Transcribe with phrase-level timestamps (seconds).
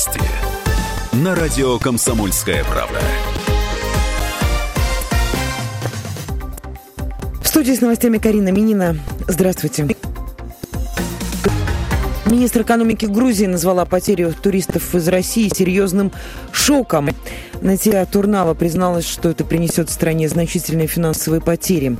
[0.00, 0.20] Новости
[1.12, 3.00] на радио «Комсомольская правда».
[7.42, 8.96] В студии с новостями Карина Минина.
[9.28, 9.88] Здравствуйте.
[12.24, 16.12] Министр экономики Грузии назвала потерю туристов из России серьезным
[16.70, 17.08] шоком.
[17.62, 21.98] Натия Турнава призналась, что это принесет стране значительные финансовые потери.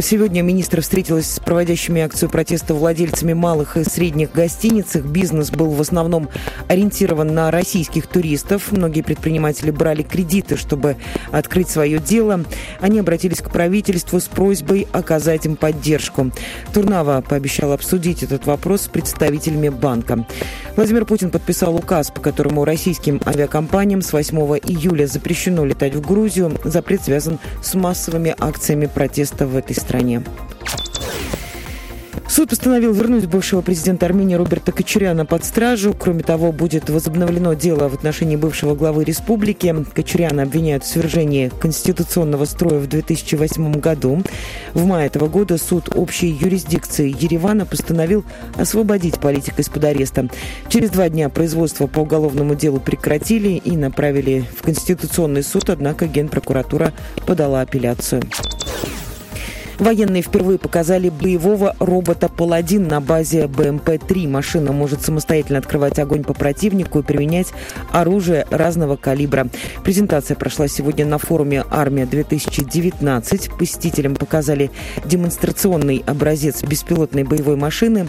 [0.00, 4.94] Сегодня министр встретилась с проводящими акцию протеста владельцами малых и средних гостиниц.
[4.94, 6.28] Их бизнес был в основном
[6.68, 8.70] ориентирован на российских туристов.
[8.70, 10.96] Многие предприниматели брали кредиты, чтобы
[11.32, 12.44] открыть свое дело.
[12.80, 16.30] Они обратились к правительству с просьбой оказать им поддержку.
[16.72, 20.26] Турнава пообещала обсудить этот вопрос с представителями банка.
[20.76, 23.69] Владимир Путин подписал указ, по которому российским авиакомпаниям
[24.02, 26.58] с 8 июля запрещено летать в Грузию.
[26.64, 30.22] Запрет связан с массовыми акциями протеста в этой стране.
[32.30, 35.92] Суд постановил вернуть бывшего президента Армении Роберта Кочуряна под стражу.
[35.98, 39.74] Кроме того, будет возобновлено дело в отношении бывшего главы республики.
[39.92, 44.22] Кочуряна обвиняют в свержении конституционного строя в 2008 году.
[44.74, 50.28] В мае этого года суд общей юрисдикции Еревана постановил освободить политика из-под ареста.
[50.68, 56.92] Через два дня производство по уголовному делу прекратили и направили в Конституционный суд, однако Генпрокуратура
[57.26, 58.22] подала апелляцию.
[59.80, 64.28] Военные впервые показали боевого робота «Паладин» на базе БМП-3.
[64.28, 67.46] Машина может самостоятельно открывать огонь по противнику и применять
[67.90, 69.48] оружие разного калибра.
[69.82, 73.56] Презентация прошла сегодня на форуме «Армия-2019».
[73.56, 74.70] Посетителям показали
[75.06, 78.06] демонстрационный образец беспилотной боевой машины.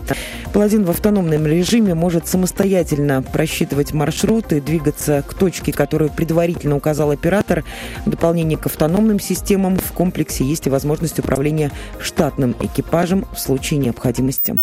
[0.53, 7.11] «Паладин» в автономном режиме может самостоятельно просчитывать маршрут и двигаться к точке, которую предварительно указал
[7.11, 7.63] оператор.
[8.05, 13.79] В дополнение к автономным системам в комплексе есть и возможность управления штатным экипажем в случае
[13.79, 14.59] необходимости.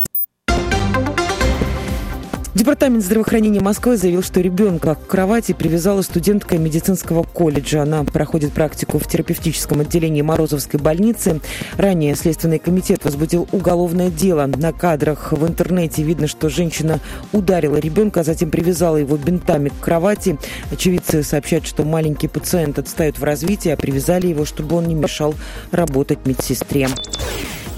[2.59, 7.83] Департамент здравоохранения Москвы заявил, что ребенка к кровати привязала студентка медицинского колледжа.
[7.83, 11.41] Она проходит практику в терапевтическом отделении Морозовской больницы.
[11.77, 14.47] Ранее Следственный комитет возбудил уголовное дело.
[14.47, 16.99] На кадрах в интернете видно, что женщина
[17.33, 20.37] ударила ребенка, а затем привязала его бинтами к кровати.
[20.73, 25.37] Очевидцы сообщают, что маленький пациент отстает в развитии, а привязали его, чтобы он не мешал
[25.71, 26.89] работать медсестре.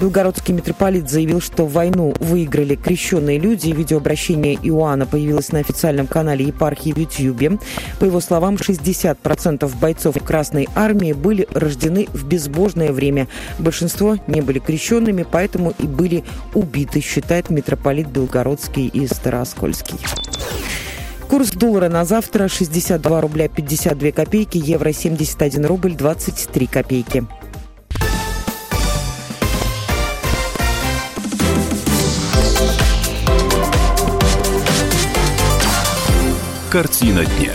[0.01, 3.69] Белгородский митрополит заявил, что войну выиграли крещенные люди.
[3.69, 7.59] Видеообращение Иоанна появилось на официальном канале епархии в Ютьюбе.
[7.99, 13.29] По его словам, 60% бойцов Красной Армии были рождены в безбожное время.
[13.59, 16.25] Большинство не были крещенными, поэтому и были
[16.55, 19.99] убиты, считает митрополит Белгородский и Староскольский.
[21.29, 27.27] Курс доллара на завтра 62 рубля 52 копейки, евро 71 рубль 23 копейки.
[36.71, 37.53] Картина дня.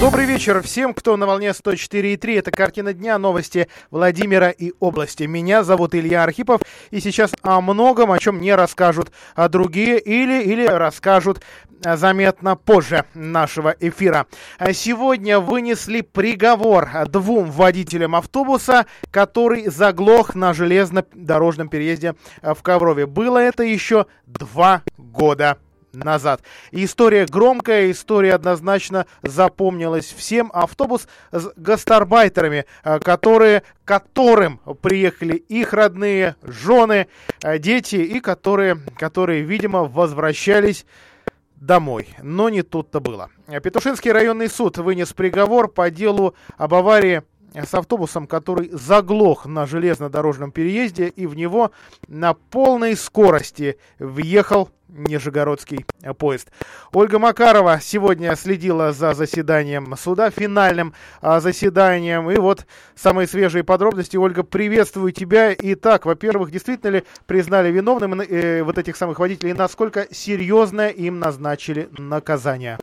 [0.00, 2.38] Добрый вечер всем, кто на волне 104.3.
[2.38, 5.24] Это «Картина дня», новости Владимира и области.
[5.24, 6.60] Меня зовут Илья Архипов,
[6.92, 11.42] и сейчас о многом, о чем не расскажут а другие или, или расскажут
[11.84, 14.28] а, заметно позже нашего эфира.
[14.72, 23.06] Сегодня вынесли приговор двум водителям автобуса, который заглох на железнодорожном переезде в Коврове.
[23.06, 25.58] Было это еще два года
[26.04, 26.42] назад.
[26.72, 30.50] история громкая, история однозначно запомнилась всем.
[30.52, 37.08] Автобус с гастарбайтерами, э, которые, которым приехали их родные, жены,
[37.42, 40.86] э, дети, и которые, которые видимо, возвращались
[41.56, 42.08] домой.
[42.22, 43.30] Но не тут-то было.
[43.62, 47.22] Петушинский районный суд вынес приговор по делу об аварии
[47.54, 51.70] с автобусом, который заглох на железнодорожном переезде и в него
[52.06, 55.84] на полной скорости въехал Нижегородский
[56.18, 56.50] поезд.
[56.92, 62.30] Ольга Макарова сегодня следила за заседанием суда, финальным а, заседанием.
[62.30, 64.16] И вот самые свежие подробности.
[64.16, 65.54] Ольга, приветствую тебя.
[65.54, 69.52] Итак, во-первых, действительно ли признали виновным э, вот этих самых водителей?
[69.52, 72.78] Насколько серьезное им назначили наказание?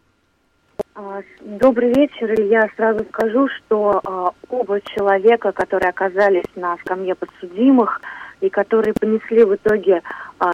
[0.93, 2.39] А, добрый вечер.
[2.41, 8.01] Я сразу скажу, что а, оба человека, которые оказались на скамье подсудимых
[8.41, 10.01] и которые понесли в итоге
[10.39, 10.51] а,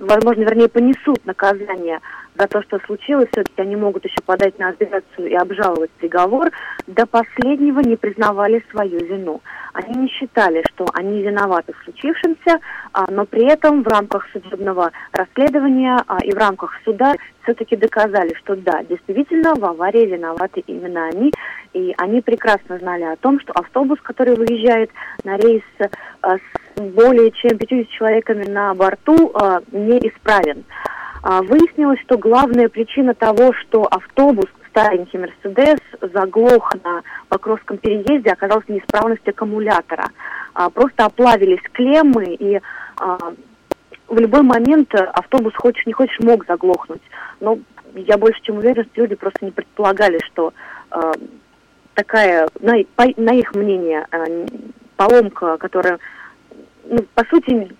[0.00, 2.00] возможно, вернее, понесут наказание
[2.36, 6.50] за то, что случилось, все-таки они могут еще подать на апелляцию и обжаловать приговор,
[6.86, 9.40] до последнего не признавали свою вину.
[9.72, 12.60] Они не считали, что они виноваты в случившемся,
[12.92, 18.34] а, но при этом в рамках судебного расследования а, и в рамках суда все-таки доказали,
[18.34, 21.32] что да, действительно в аварии виноваты именно они,
[21.72, 24.90] и они прекрасно знали о том, что автобус, который выезжает
[25.24, 25.62] на рейс
[26.22, 29.32] а, с более чем 50 человеками на борту,
[29.72, 30.64] неисправен.
[30.68, 38.68] А, выяснилось, что главная причина того, что автобус старенький Мерседес заглох на Покровском переезде, оказалась
[38.68, 40.08] неисправность аккумулятора.
[40.54, 42.60] А, просто оплавились клеммы, и
[42.96, 43.18] а,
[44.08, 47.02] в любой момент автобус, хочешь не хочешь, мог заглохнуть.
[47.40, 47.58] Но
[47.94, 50.52] я больше чем уверена, что люди просто не предполагали, что
[50.90, 51.12] а,
[51.94, 54.24] такая, на, их мнение, а,
[54.96, 55.98] поломка, которая,
[56.84, 57.70] ну, по сути,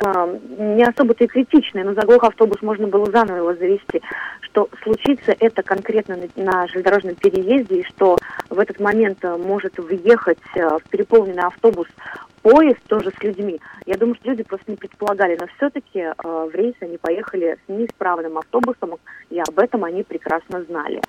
[0.00, 4.00] не особо-то и критичная, но заглох автобус можно было заново его завести,
[4.40, 8.16] что случится это конкретно на, на железнодорожном переезде, и что
[8.48, 11.86] в этот момент э, может въехать э, в переполненный автобус
[12.42, 13.60] поезд тоже с людьми.
[13.86, 17.68] Я думаю, что люди просто не предполагали, но все-таки э, в рейс они поехали с
[17.68, 18.96] неисправным автобусом,
[19.30, 21.00] и об этом они прекрасно знали.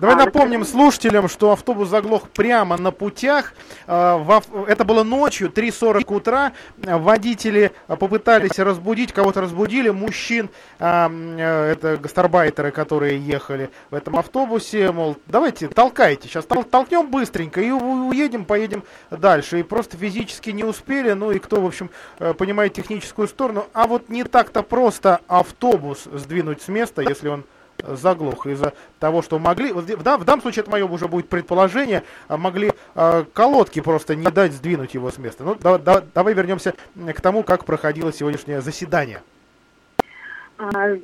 [0.00, 0.70] Давай а, напомним это...
[0.70, 3.54] слушателям, что автобус заглох прямо на путях.
[3.86, 6.52] Э, в, это было ночью, 3.40 утра.
[6.78, 11.08] Водители попытались разбудить, кого-то разбудили, мужчин, э,
[11.38, 17.60] э, это гастарбайтеры, которые ехали в этом автобусе, мол, давайте толкайте, сейчас тол толкнем быстренько
[17.60, 19.60] и уедем, поедем дальше.
[19.60, 23.66] И просто физически не успели успели, ну и кто, в общем, э, понимает техническую сторону.
[23.72, 27.44] А вот не так-то просто автобус сдвинуть с места, если он
[27.82, 32.36] заглох из-за того, что могли, в, в, данном случае это мое уже будет предположение, а
[32.36, 35.44] могли э, колодки просто не дать сдвинуть его с места.
[35.44, 39.22] Ну, да, да, давай вернемся к тому, как проходило сегодняшнее заседание.
[40.60, 40.94] А,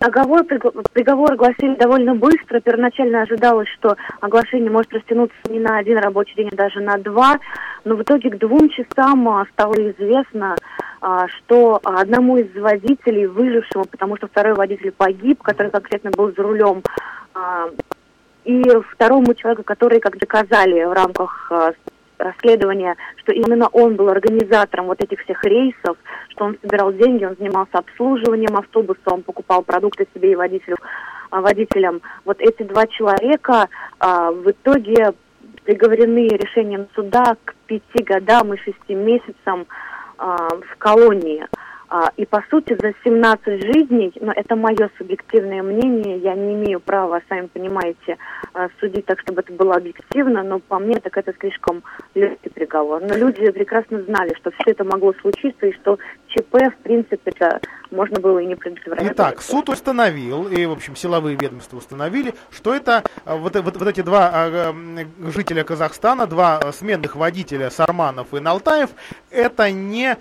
[0.00, 2.58] оговор, приговор огласили довольно быстро.
[2.60, 7.38] Первоначально ожидалось, что оглашение может растянуться не на один рабочий день, а даже на два.
[7.84, 10.56] Но в итоге к двум часам а, стало известно,
[11.00, 16.42] а, что одному из водителей, выжившему, потому что второй водитель погиб, который конкретно был за
[16.42, 16.82] рулем,
[18.44, 18.62] и
[18.92, 21.52] второму человеку, который, как доказали в рамках
[22.18, 25.96] расследования, что именно он был организатором вот этих всех рейсов,
[26.30, 30.76] что он собирал деньги, он занимался обслуживанием автобуса, он покупал продукты себе и водителю,
[31.30, 32.00] а, водителям.
[32.24, 33.68] Вот эти два человека
[33.98, 35.12] а, в итоге
[35.64, 39.66] приговорены решением суда к пяти годам и шести месяцам
[40.18, 41.46] а, в колонии.
[41.88, 46.80] А, и по сути за 17 жизней, но это мое субъективное мнение, я не имею
[46.80, 48.18] права, сами понимаете,
[48.54, 51.84] а, судить так, чтобы это было объективно, но по мне так это слишком
[52.14, 53.02] легкий приговор.
[53.02, 55.98] Но люди прекрасно знали, что все это могло случиться и что
[56.28, 57.60] ЧП, в принципе, это
[57.92, 59.12] можно было и не предотвратить.
[59.12, 63.88] Итак, суд установил, и, в общем, силовые ведомства установили, что это а, вот, вот, вот
[63.88, 64.74] эти два
[65.34, 68.90] жителя Казахстана, два сменных водителя Сарманов и Налтаев,
[69.30, 70.16] это не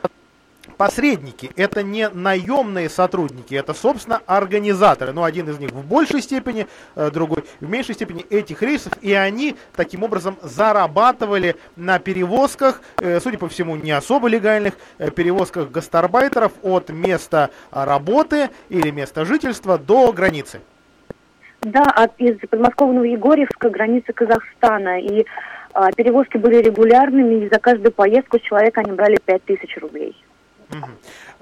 [0.78, 5.14] посредники, это не наемные сотрудники, это, собственно, организаторы.
[5.14, 9.14] Ну, один из них в большей степени, э, другой в меньшей степени этих рейсов, и
[9.14, 15.72] они таким образом зарабатывали на перевозках, э, судя по всему, не особо легальных э, перевозках
[15.72, 20.62] гастарбайтеров от места работы или места жительства до границы.
[21.62, 25.00] Да, от, из подмосковного Егорьевска границы Казахстана.
[25.00, 25.26] И
[25.74, 30.16] а, перевозки были регулярными, и за каждую поездку с человека они брали 5000 рублей.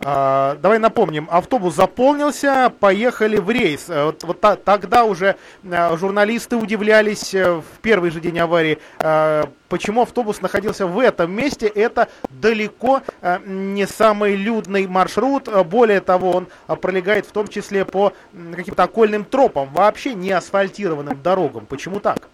[0.05, 3.89] А, давай напомним, автобус заполнился, поехали в рейс.
[3.89, 5.37] Э, вот, вот та, тогда уже
[5.71, 11.31] а, журналисты удивлялись э, в первый же день аварии, а, почему автобус находился в этом
[11.31, 11.67] месте.
[11.67, 13.01] Это далеко
[13.45, 15.47] не самый людный маршрут.
[15.65, 16.47] Более того, он
[16.77, 18.13] пролегает в том числе по
[18.55, 21.65] каким-то окольным тропам, вообще не асфальтированным дорогам.
[21.65, 22.29] Почему так?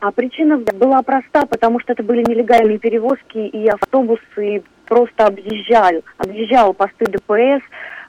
[0.00, 6.74] А причина была проста, потому что это были нелегальные перевозки, и автобусы просто объезжал, объезжал
[6.74, 7.62] посты ДПС,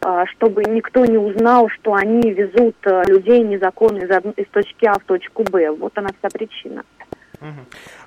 [0.03, 4.95] а, чтобы никто не узнал, что они везут а, людей незаконно из, из точки А
[4.95, 5.69] в точку Б.
[5.71, 6.83] Вот она вся причина.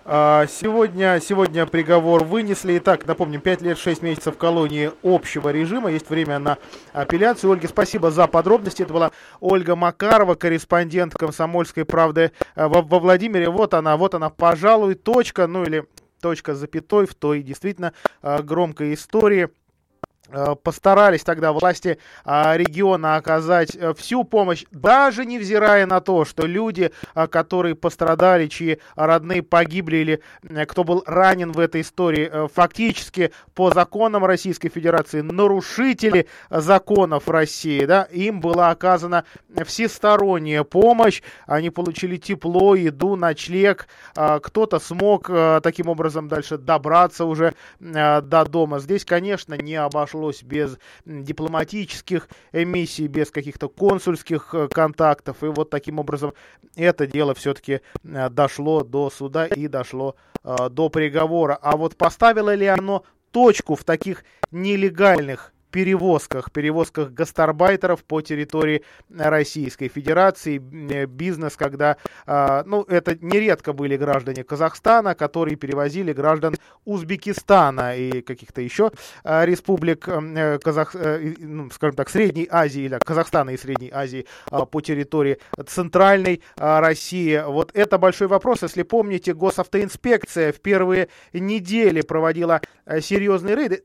[0.05, 2.79] А, сегодня, сегодня приговор вынесли.
[2.79, 5.93] Итак, напомним, 5 лет 6 месяцев колонии общего режима.
[5.93, 6.59] Есть время на
[6.93, 7.53] апелляцию.
[7.53, 8.83] Ольге, спасибо за подробности.
[8.83, 13.51] Это была Ольга Макарова, корреспондент «Комсомольской правды» во, во Владимире.
[13.51, 15.85] Вот она, вот она, пожалуй, точка, ну или
[16.25, 19.51] точка запятой в той действительно а, громкой истории
[20.63, 26.91] постарались тогда власти а, региона оказать э, всю помощь, даже невзирая на то, что люди,
[27.15, 33.33] а, которые пострадали, чьи родные погибли или э, кто был ранен в этой истории, фактически
[33.55, 39.25] по законам Российской Федерации нарушители законов России, да, им была оказана
[39.65, 43.87] всесторонняя помощь, они получили тепло, еду, ночлег,
[44.17, 45.31] а, кто-то смог
[45.63, 48.79] таким образом дальше добраться уже до дома.
[48.79, 55.43] Здесь, конечно, не обошлось обошлось без дипломатических миссий, без каких-то консульских э, контактов.
[55.43, 56.35] И вот таким образом
[56.77, 61.59] это дело все-таки э, дошло до суда и дошло э, до приговора.
[61.61, 69.89] А вот поставило ли оно точку в таких нелегальных перевозках, перевозках гастарбайтеров по территории Российской
[69.89, 70.59] Федерации.
[70.59, 76.55] Бизнес, когда, ну, это нередко были граждане Казахстана, которые перевозили граждан
[76.85, 78.93] Узбекистана и каких-то еще
[79.25, 80.05] республик
[80.63, 84.27] Казах, ну, скажем так, Средней Азии или Казахстана и Средней Азии
[84.71, 87.43] по территории центральной России.
[87.45, 88.63] Вот это большой вопрос.
[88.63, 92.61] Если помните, госавтоинспекция в первые недели проводила
[93.01, 93.83] серьезные рейды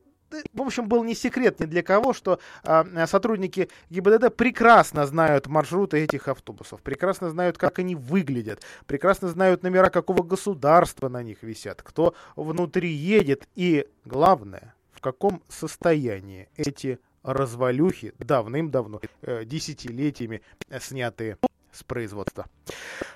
[0.52, 5.98] в общем, был не секрет ни для кого, что а, сотрудники ГИБДД прекрасно знают маршруты
[5.98, 11.82] этих автобусов, прекрасно знают, как они выглядят, прекрасно знают номера, какого государства на них висят,
[11.82, 20.42] кто внутри едет и, главное, в каком состоянии эти развалюхи давным-давно, э, десятилетиями
[20.80, 21.38] снятые
[21.72, 22.46] с производства.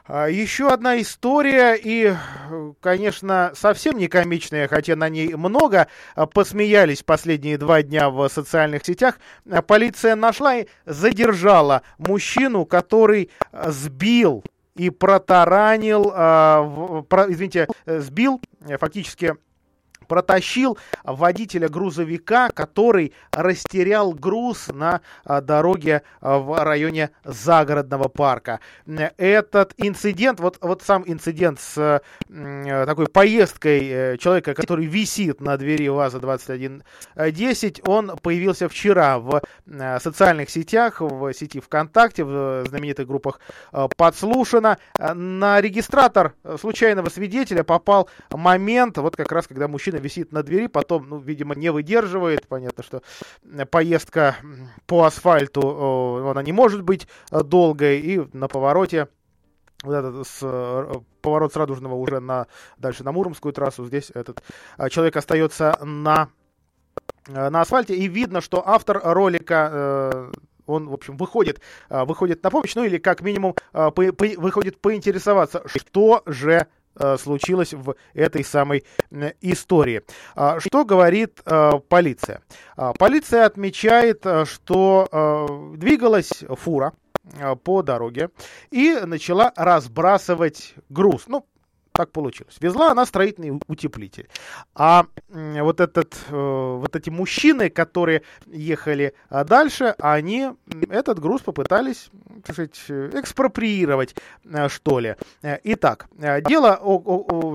[0.07, 2.15] А, еще одна история, и,
[2.81, 8.85] конечно, совсем не комичная, хотя на ней много а, посмеялись последние два дня в социальных
[8.85, 9.19] сетях.
[9.51, 14.45] А, полиция нашла и задержала мужчину, который сбил
[14.75, 18.41] и протаранил, извините, сбил
[18.81, 19.37] фактически
[20.07, 28.61] протащил водителя грузовика, который растерял груз на а, дороге а, в районе загородного парка.
[29.17, 35.89] Этот инцидент, вот, вот сам инцидент с такой поездкой э, человека, который висит на двери
[35.89, 43.41] ВАЗа-2110, он появился вчера в э, социальных сетях, в сети ВКонтакте, в знаменитых группах
[43.73, 44.79] э, «Подслушано».
[44.99, 51.09] На регистратор случайного свидетеля попал момент, вот как раз когда мужчина висит на двери, потом,
[51.09, 52.47] ну, видимо, не выдерживает.
[52.47, 53.03] Понятно, что
[53.71, 54.37] поездка
[54.87, 59.09] по асфальту, она не может быть э, долгой, и на повороте
[59.83, 62.47] вот этот с, э, поворот с Радужного уже на,
[62.79, 64.43] дальше на Муромскую трассу, здесь этот
[64.79, 66.29] э, человек остается на,
[67.29, 70.31] на асфальте, и видно, что автор ролика
[70.67, 71.61] он, в общем, выходит,
[71.91, 76.65] выходит на помощь, ну или как минимум по, по, выходит поинтересоваться, что же Э,
[77.19, 78.85] случилось в этой самой
[79.41, 80.03] истории.
[80.35, 82.43] А, что говорит э, полиция?
[82.77, 86.93] А, полиция отмечает, э, что двигалась фура
[87.63, 88.29] по дороге
[88.71, 91.25] и начала разбрасывать груз.
[91.27, 91.47] Ну,
[91.95, 92.57] так получилось.
[92.61, 94.29] Везла она строительный утеплитель.
[94.75, 100.51] А вот, этот, вот эти мужчины, которые ехали дальше, они
[100.91, 102.11] этот груз попытались
[102.45, 105.17] сказать, экспроприировать, э, что ли.
[105.43, 106.77] Э, итак, э, дело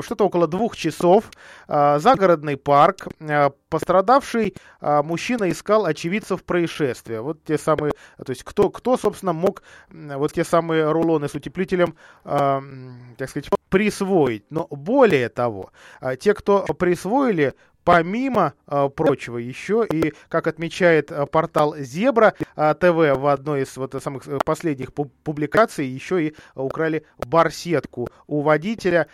[0.03, 1.31] что-то около двух часов.
[1.67, 3.07] Загородный парк.
[3.69, 7.21] Пострадавший мужчина искал очевидцев происшествия.
[7.21, 11.95] Вот те самые, то есть кто, кто собственно, мог вот те самые рулоны с утеплителем,
[12.23, 14.43] так сказать, присвоить.
[14.49, 15.71] Но более того,
[16.19, 17.53] те, кто присвоили,
[17.89, 23.75] помимо э, прочего еще и, как отмечает э, портал Зебра э, ТВ в одной из
[23.77, 29.07] вот самых э, последних публикаций, еще и украли барсетку у водителя.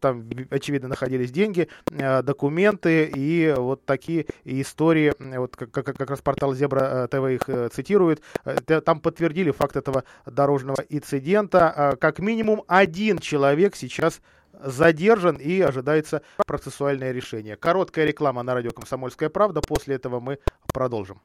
[0.00, 6.54] Там, очевидно, находились деньги, документы и вот такие истории, вот как, как, как раз портал
[6.54, 8.22] Зебра ТВ их э, цитирует.
[8.44, 11.96] Э, там подтвердили факт этого дорожного инцидента.
[12.00, 14.20] Как минимум один человек сейчас
[14.62, 17.56] задержан и ожидается процессуальное решение.
[17.56, 19.60] Короткая реклама на радио «Комсомольская правда».
[19.60, 20.38] После этого мы
[20.72, 21.20] продолжим.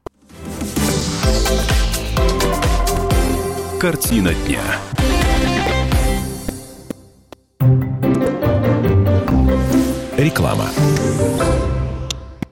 [3.79, 4.61] Картина дня.
[10.17, 10.65] Реклама.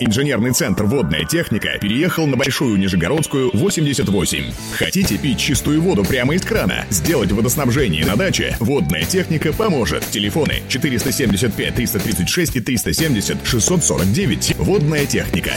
[0.00, 4.44] Инженерный центр «Водная техника» переехал на Большую Нижегородскую, 88.
[4.76, 6.84] Хотите пить чистую воду прямо из крана?
[6.90, 8.56] Сделать водоснабжение на даче?
[8.60, 10.04] «Водная техника» поможет.
[10.10, 14.56] Телефоны 475 336 и 370 649.
[14.58, 15.52] «Водная техника».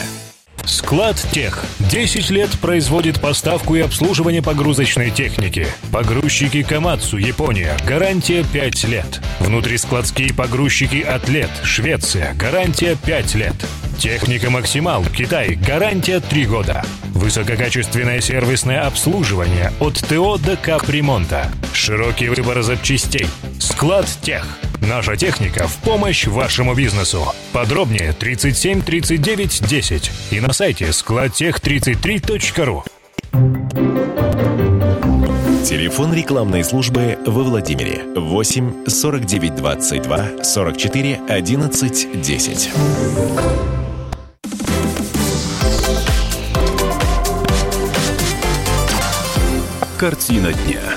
[0.68, 1.64] Склад Тех.
[1.80, 5.66] 10 лет производит поставку и обслуживание погрузочной техники.
[5.94, 7.78] Погрузчики Камацу, Япония.
[7.86, 9.22] Гарантия 5 лет.
[9.40, 12.34] Внутрискладские погрузчики Атлет, Швеция.
[12.34, 13.56] Гарантия 5 лет.
[13.98, 15.56] Техника Максимал, Китай.
[15.56, 16.84] Гарантия 3 года.
[17.14, 21.50] Высококачественное сервисное обслуживание от ТО до капремонта.
[21.74, 23.28] Широкий выбор запчастей.
[23.60, 24.46] Склад Тех.
[24.82, 27.34] Наша техника в помощь вашему бизнесу.
[27.52, 32.84] Подробнее 37 39 10 и на сайте складтех33.ру.
[35.64, 42.72] Телефон рекламной службы во Владимире 8 49 22 44 11 10.
[50.00, 50.97] Картина дня.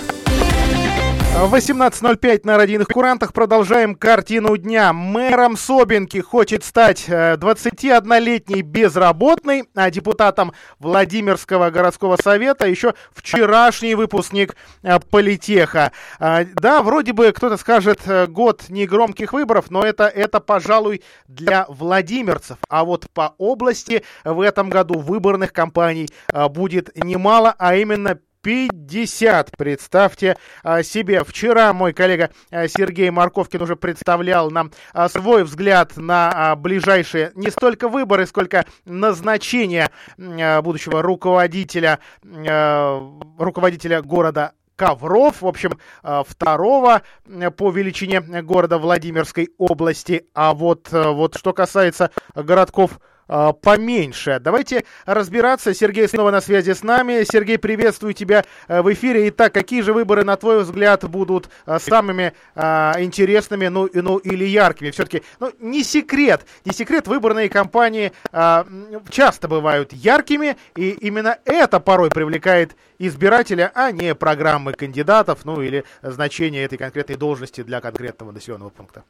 [1.47, 3.32] 18.05 на радийных курантах.
[3.32, 4.92] Продолжаем картину дня.
[4.92, 15.00] Мэром Собинки хочет стать 21-летний безработный, а депутатом Владимирского городского совета еще вчерашний выпускник э,
[15.00, 15.92] политеха.
[16.18, 21.64] А, да, вроде бы кто-то скажет э, год негромких выборов, но это, это, пожалуй, для
[21.68, 22.59] владимирцев.
[22.68, 29.52] А вот по области в этом году выборных кампаний э, будет немало, а именно 50.
[29.56, 31.25] Представьте а, себе.
[31.25, 37.50] Вчера мой коллега а, Сергей Марковкин уже представлял нам а, свой взгляд на ближайшие не
[37.50, 47.02] столько выборы, сколько назначение будущего руководителя, руководителя города Ковров, в общем, второго
[47.56, 50.26] по величине города Владимирской области.
[50.35, 53.00] А вот, вот что касается городков
[53.62, 54.40] поменьше.
[54.40, 55.72] Давайте разбираться.
[55.72, 57.25] Сергей снова на связи с нами.
[57.25, 59.28] Сергей, приветствую тебя э, в эфире.
[59.28, 64.44] Итак, какие же выборы, на твой взгляд, будут э, самыми э, интересными, ну, ну или
[64.44, 64.90] яркими?
[64.90, 68.64] Все-таки, ну, не секрет, не секрет, выборные кампании э,
[69.10, 75.84] часто бывают яркими, и именно это порой привлекает избирателя, а не программы кандидатов, ну или
[76.02, 79.04] значение этой конкретной должности для конкретного населенного пункта.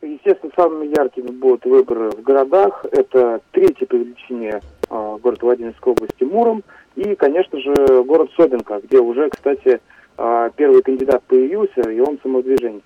[0.00, 2.84] Естественно, самыми яркими будут выборы в городах.
[2.92, 6.62] Это третий по величине э, город Владимирской области Муром.
[6.94, 7.74] И, конечно же,
[8.04, 9.80] город Собинка, где уже, кстати,
[10.16, 12.82] э, первый кандидат появился, и он самодвиженец.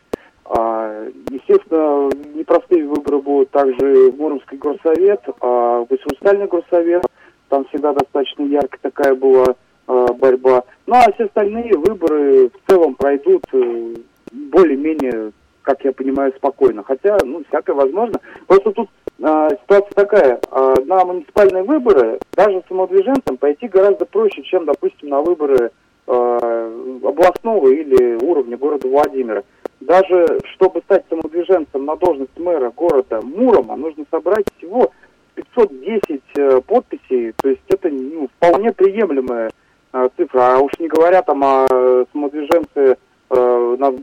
[0.46, 7.04] Э, естественно, непростые выборы будут также Муромский горсовет, э, Государственный горсовет.
[7.50, 9.54] Там всегда достаточно яркая такая была
[9.86, 10.64] борьба.
[10.86, 13.94] Ну а все остальные выборы в целом пройдут э,
[14.30, 15.32] более-менее
[15.62, 16.82] как я понимаю, спокойно.
[16.82, 18.20] Хотя, ну, всякое возможно.
[18.46, 20.40] Просто тут э, ситуация такая.
[20.50, 25.70] Э, на муниципальные выборы даже самодвиженцам пойти гораздо проще, чем, допустим, на выборы
[26.06, 29.42] э, областного или уровня города Владимира.
[29.80, 34.92] Даже чтобы стать самодвиженцем на должность мэра города Мурома, нужно собрать всего
[35.34, 37.32] 510 э, подписей.
[37.42, 39.50] То есть это ну, вполне приемлемая
[39.92, 40.56] э, цифра.
[40.56, 41.66] А уж не говоря там о
[42.12, 42.96] самодвиженце
[43.30, 43.94] э, на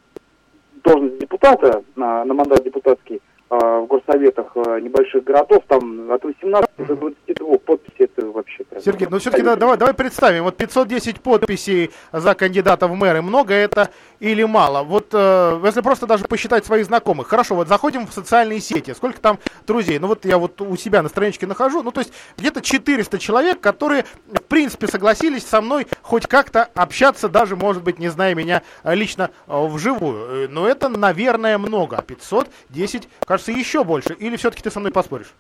[0.84, 6.70] должность депутата на, на мандат депутатский а, в горсоветах а, небольших городов, там от 18
[6.78, 8.64] до 22 подписей, это вообще...
[8.80, 13.56] Сергей, ну все-таки да, давай, давай представим, вот 510 подписей за кандидата в мэры, много
[13.56, 13.90] это
[14.20, 14.84] или мало?
[14.84, 19.20] Вот э, если просто даже посчитать своих знакомых, хорошо, вот заходим в социальные сети, сколько
[19.20, 22.62] там друзей, ну вот я вот у себя на страничке нахожу, ну то есть где-то
[22.62, 24.06] 400 человек, которые
[24.50, 29.68] принципе согласились со мной хоть как-то общаться, даже может быть не зная меня лично э,
[29.68, 34.14] вживую, э, но это, наверное, много, 510, кажется, еще больше.
[34.14, 35.34] Или все-таки ты со мной поспоришь?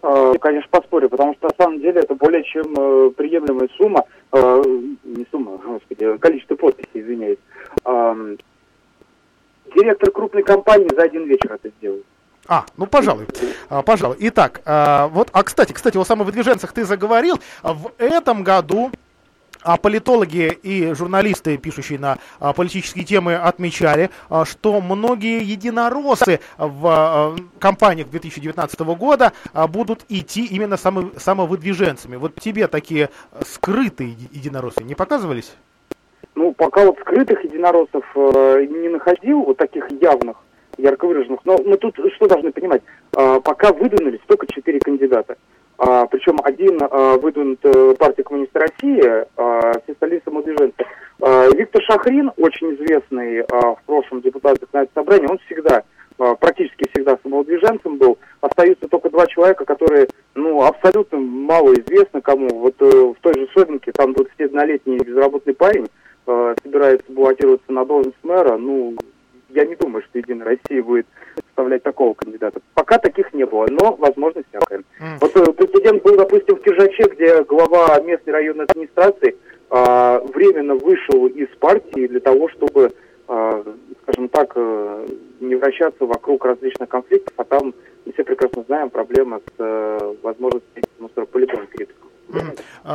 [0.00, 4.62] А, конечно, поспорю, потому что на самом деле это более чем э, приемлемая сумма, э,
[5.02, 7.38] не сумма, господи, количество подписей, извиняюсь.
[7.84, 8.36] Э,
[9.74, 12.04] директор крупной компании за один вечер это сделает.
[12.48, 13.26] А, ну пожалуй,
[13.68, 14.16] а, пожалуй.
[14.20, 17.38] Итак, а, вот, а кстати, кстати, о самовыдвиженцах ты заговорил.
[17.62, 18.90] В этом году
[19.60, 24.08] а политологи и журналисты, пишущие на а, политические темы, отмечали,
[24.44, 29.32] что многие единороссы в кампаниях 2019 года
[29.68, 32.16] будут идти именно само, самовыдвиженцами.
[32.16, 33.10] Вот тебе такие
[33.44, 35.52] скрытые единороссы не показывались?
[36.36, 40.36] Ну, пока вот скрытых единороссов э, не находил, вот таких явных,
[40.78, 41.40] ярко выраженных.
[41.44, 42.82] Но мы тут что должны понимать?
[43.16, 45.36] Э, пока выдвинулись только четыре кандидата.
[45.78, 49.00] А, причем один а, выдвинут э, партия коммунист России,
[49.36, 49.72] а,
[50.24, 50.84] самодвиженцы.
[51.20, 55.84] А, Виктор Шахрин, очень известный а, в прошлом депутат Законодательного собрания, он всегда,
[56.18, 58.18] а, практически всегда самодвиженцем был.
[58.40, 62.48] Остаются только два человека, которые, ну, абсолютно мало известны кому.
[62.48, 65.86] Вот э, в той же Собинке, там 21-летний безработный парень
[66.26, 68.96] э, собирается баллотироваться на должность мэра, ну,
[69.50, 71.06] я не думаю, что Единая Россия будет
[71.50, 72.60] вставлять такого кандидата.
[72.74, 74.80] Пока таких не было, но возможно всякое.
[75.00, 75.18] Mm.
[75.20, 79.36] Вот э, прецедент был, допустим, в Киржаче, где глава местной районной администрации
[79.70, 82.92] э, временно вышел из партии для того, чтобы,
[83.28, 83.64] э,
[84.02, 85.06] скажем так, э,
[85.40, 90.82] не вращаться вокруг различных конфликтов, а там, мы все прекрасно знаем, проблема с э, возможностью
[90.98, 92.07] мусорополитона перед Mm.
[92.07, 92.07] А,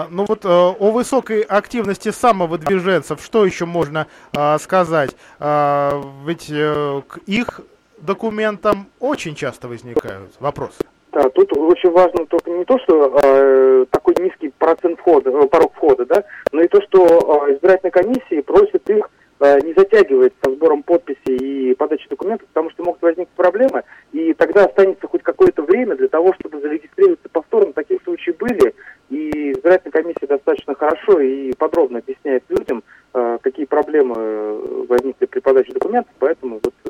[0.10, 5.15] ну вот э, о высокой активности самовыдвиженцев, что еще можно а, сказать?
[5.39, 7.62] А, ведь э, их
[7.98, 10.84] документам очень часто возникают вопросы.
[11.13, 15.72] Да, тут очень важно только не то, что э, такой низкий процент входа, э, порог
[15.76, 19.08] входа, да, но и то, что э, избирательные комиссии просят их
[19.39, 21.38] э, не затягивать со сбором подписей
[21.72, 26.08] и подачей документов, потому что могут возникнуть проблемы, и тогда останется хоть какое-то время для
[26.08, 27.74] того, чтобы зарегистрироваться повторно.
[27.74, 28.74] Такие случаи были,
[29.13, 35.39] и избирательная комиссия достаточно хорошо и подробно объясняет людям, э, какие проблемы э, возникли при
[35.39, 36.89] подаче документов, поэтому вот э,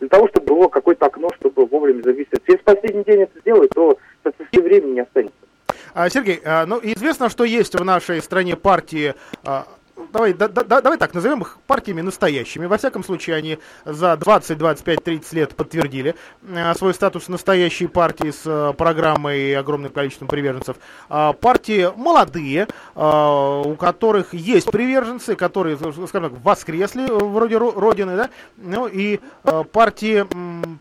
[0.00, 2.52] для того, чтобы было какое-то окно, чтобы вовремя зарегистрироваться.
[2.52, 5.36] Если в последний день это сделать, то, соответственно, времени не останется.
[5.94, 9.66] А, Сергей, а, ну известно, что есть в нашей стране партии а,
[10.12, 12.66] давай, да, да, давай так, назовем их партиями настоящими.
[12.66, 18.30] Во всяком случае, они за 20, 25, 30 лет подтвердили э, свой статус настоящей партии
[18.30, 20.76] с э, программой и огромным количеством приверженцев.
[21.08, 28.30] Э, партии молодые, э, у которых есть приверженцы, которые, скажем так, воскресли вроде Родины, да,
[28.56, 30.26] ну и э, партии,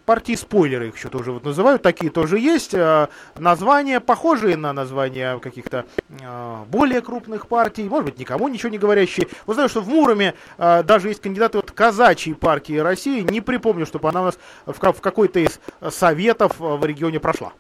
[0.06, 2.74] партии спойлеры их еще тоже вот называют, такие тоже есть.
[2.74, 8.78] Э, названия похожие на названия каких-то э, более крупных партий, может быть, никому ничего не
[8.78, 9.38] говорящие следующий.
[9.46, 13.22] Вот знаю, что в Муроме э, даже есть кандидаты от казачьей партии России.
[13.22, 17.54] Не припомню, чтобы она у нас в, в какой-то из советов в регионе прошла.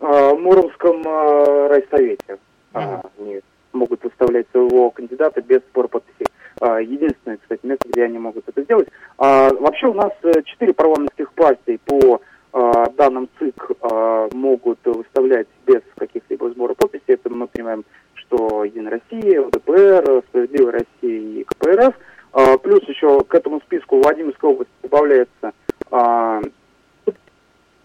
[0.00, 2.38] А, в Муромском а, райсовете
[2.72, 3.10] mm-hmm.
[3.18, 3.40] они
[3.72, 6.26] могут выставлять своего кандидата без спора подписей.
[6.60, 8.88] А, единственное, кстати, место, где они могут это сделать.
[9.18, 12.20] А, вообще у нас э, четыре парламентских партий по
[12.52, 17.14] а, данным ЦИК а, могут выставлять без каких-либо сбора подписей.
[17.14, 17.84] Это мы понимаем
[18.28, 21.94] что Единая Россия, ЛДПР, Справедливая Россия и КПРФ.
[22.32, 25.52] А, плюс еще к этому списку Владимирской области добавляется
[25.90, 26.40] а,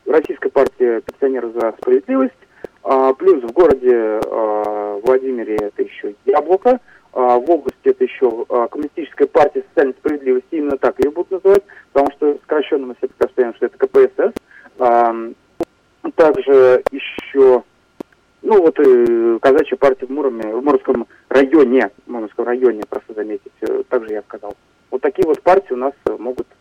[0.05, 2.33] Российская партия пенсионеров за справедливость.
[2.83, 4.19] А, плюс в городе
[5.03, 6.79] Владимире это еще Яблоко.
[7.13, 10.47] В области это еще Коммунистическая партия социальной справедливости.
[10.51, 14.33] Именно так ее будут называть, потому что сокращенно мы все понимаем, что это КПСС.
[16.15, 17.63] Также еще
[18.43, 23.51] ну вот и казачья партия в Муроме, в Муромском районе, в Муромском районе, просто заметить,
[23.61, 24.55] э, также я сказал.
[24.91, 26.53] Вот такие вот партии у нас э, могут э,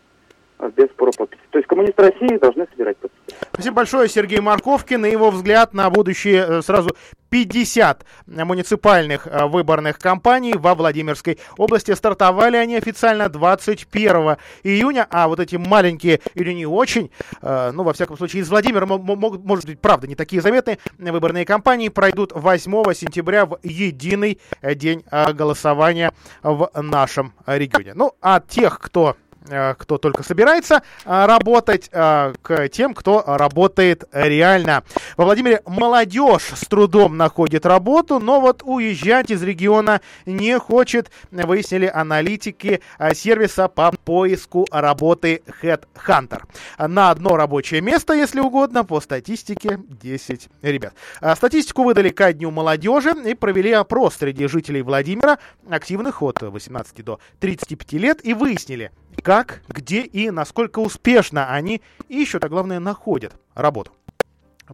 [0.75, 1.41] без спора подписи.
[1.51, 3.37] То есть коммунисты России должны собирать подписи.
[3.53, 5.01] Спасибо большое, Сергей Марковкин.
[5.01, 6.95] На его взгляд на будущее сразу
[7.29, 11.91] 50 муниципальных выборных кампаний во Владимирской области.
[11.91, 17.11] Стартовали они официально 21 июня, а вот эти маленькие или не очень,
[17.41, 21.89] ну, во всяком случае, из Владимира могут, может быть, правда, не такие заметные выборные кампании
[21.89, 26.13] пройдут 8 сентября в единый день голосования
[26.43, 27.93] в нашем регионе.
[27.95, 29.32] Ну, а тех, кто Э,
[29.77, 34.83] кто только собирается э, работать, э, к тем, кто работает реально.
[35.17, 41.85] Во Владимире молодежь с трудом находит работу, но вот уезжать из региона не хочет, выяснили
[41.93, 42.81] аналитики
[43.13, 46.43] сервиса по поиску работы Headhunter.
[46.77, 50.93] На одно рабочее место, если угодно, по статистике 10 ребят.
[51.35, 57.19] Статистику выдали ко дню молодежи и провели опрос среди жителей Владимира, активных от 18 до
[57.39, 63.91] 35 лет, и выяснили, как, где и насколько успешно они ищут, а главное находят работу.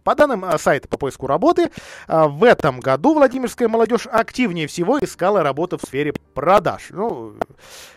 [0.04, 1.70] По данным э, сайта по поиску работы,
[2.06, 6.86] э, в этом году Владимирская молодежь активнее всего искала работу в сфере продаж.
[6.90, 7.34] Ну,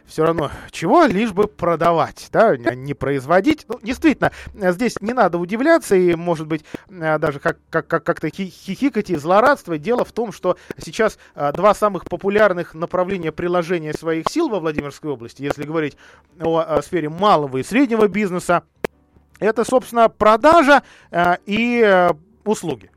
[0.06, 3.65] все равно чего, лишь бы продавать, да, не производить.
[3.67, 8.29] Ну, действительно, здесь не надо удивляться и, может быть, э, даже как, как, как, как-то
[8.29, 9.84] хихикать и злорадствовать.
[9.84, 15.43] Дело в том, что сейчас два самых популярных направления приложения своих сил во Владимирской области,
[15.43, 15.95] если говорить
[16.39, 18.63] о сфере малого и среднего бизнеса,
[19.39, 22.12] это, собственно, продажа э, и э,
[22.46, 22.89] услуги.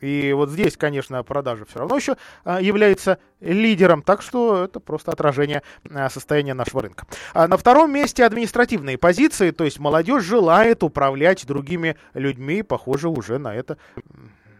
[0.00, 5.12] И вот здесь, конечно, продажа все равно еще э, является лидером, так что это просто
[5.12, 7.06] отражение э, состояния нашего рынка.
[7.34, 13.38] А на втором месте административные позиции, то есть молодежь желает управлять другими людьми, похоже, уже
[13.38, 13.76] на это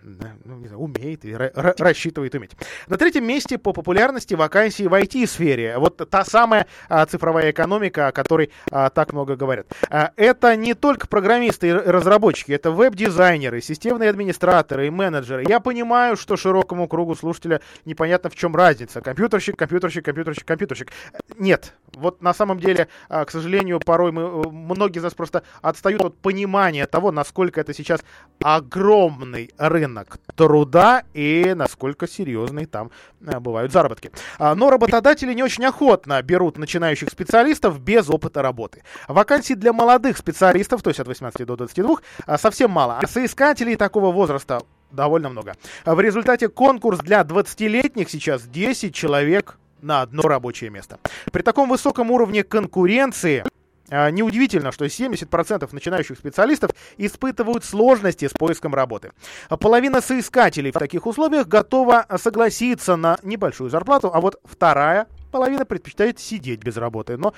[0.03, 2.53] ну, не знаю, умеет и рассчитывает уметь.
[2.87, 5.79] На третьем месте по популярности вакансии в IT-сфере.
[5.79, 9.67] Вот та самая а, цифровая экономика, о которой а, так много говорят.
[9.89, 15.45] А, это не только программисты и разработчики, это веб-дизайнеры, системные администраторы и менеджеры.
[15.47, 19.01] Я понимаю, что широкому кругу слушателя непонятно в чем разница.
[19.01, 20.93] Компьютерщик, компьютерщик, компьютерщик, компьютерщик.
[21.39, 25.43] Нет, вот на самом деле, а, к сожалению, порой мы, э, многие из нас просто
[25.63, 28.01] отстают от понимания того, насколько это сейчас
[28.43, 34.11] огромный рынок труда и насколько серьезные там э, бывают заработки.
[34.39, 38.83] А, но работодатели не очень охотно берут начинающих специалистов без опыта работы.
[39.09, 42.99] Вакансий для молодых специалистов, то есть от 18 до 22, а, совсем мало.
[42.99, 45.55] А соискателей такого возраста довольно много.
[45.85, 50.99] В результате конкурс для 20-летних сейчас 10 человек на одно рабочее место.
[51.33, 53.45] При таком высоком уровне конкуренции
[53.93, 59.11] А, неудивительно, что 70% начинающих специалистов испытывают сложности с поиском работы.
[59.49, 66.19] Половина соискателей в таких условиях готова согласиться на небольшую зарплату, а вот вторая половина предпочитает
[66.19, 67.35] сидеть без работы, но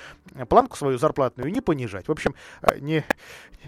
[0.47, 2.07] планку свою зарплатную не понижать.
[2.07, 3.03] В общем, э, не,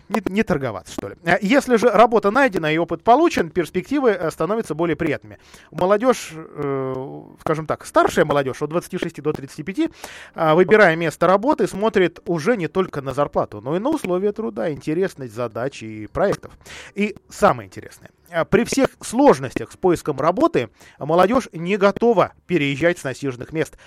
[0.09, 1.15] не, не торговаться, что ли.
[1.23, 5.39] Э, если же работа найдена и опыт получен, перспективы э, становятся более приятными.
[5.71, 9.89] Молодежь, э, скажем так, старшая молодежь от 26 до 35,
[10.35, 15.33] выбирая место работы, смотрит уже не только на зарплату, но и на условия труда, интересность
[15.33, 16.53] задач и проектов.
[16.93, 18.11] И самое интересное,
[18.49, 23.77] при всех сложностях с поиском работы молодежь не готова переезжать с насиженных мест.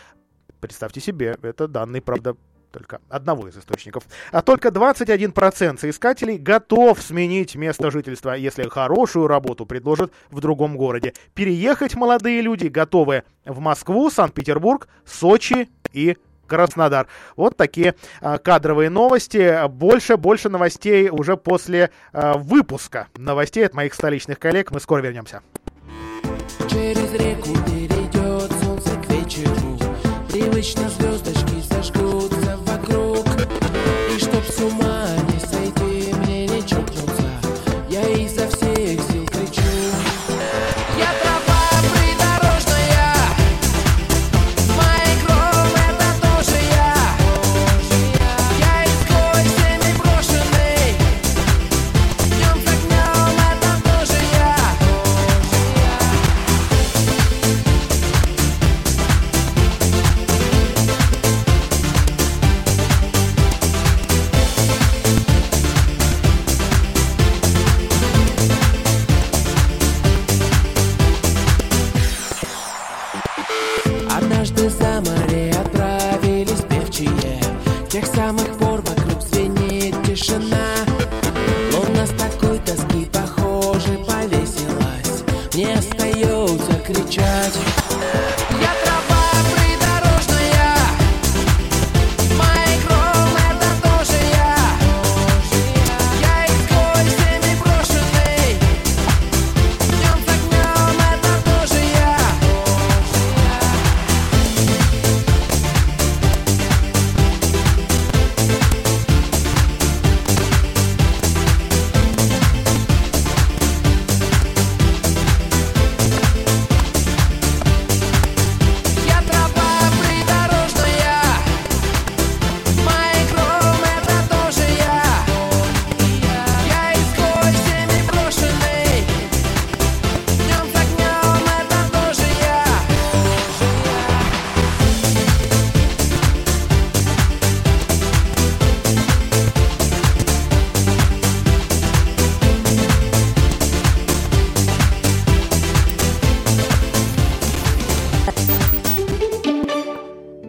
[0.60, 2.36] Представьте себе, это данные, правда,
[2.70, 4.04] только одного из источников.
[4.30, 11.14] А только 21% соискателей готов сменить место жительства, если хорошую работу предложат в другом городе.
[11.34, 16.16] Переехать молодые люди готовы в Москву, Санкт-Петербург, Сочи и
[16.46, 17.08] Краснодар.
[17.36, 19.68] Вот такие а, кадровые новости.
[19.68, 24.70] Больше, больше новостей уже после а, выпуска новостей от моих столичных коллег.
[24.70, 25.42] Мы скоро вернемся.
[30.57, 31.06] Привычно звездочки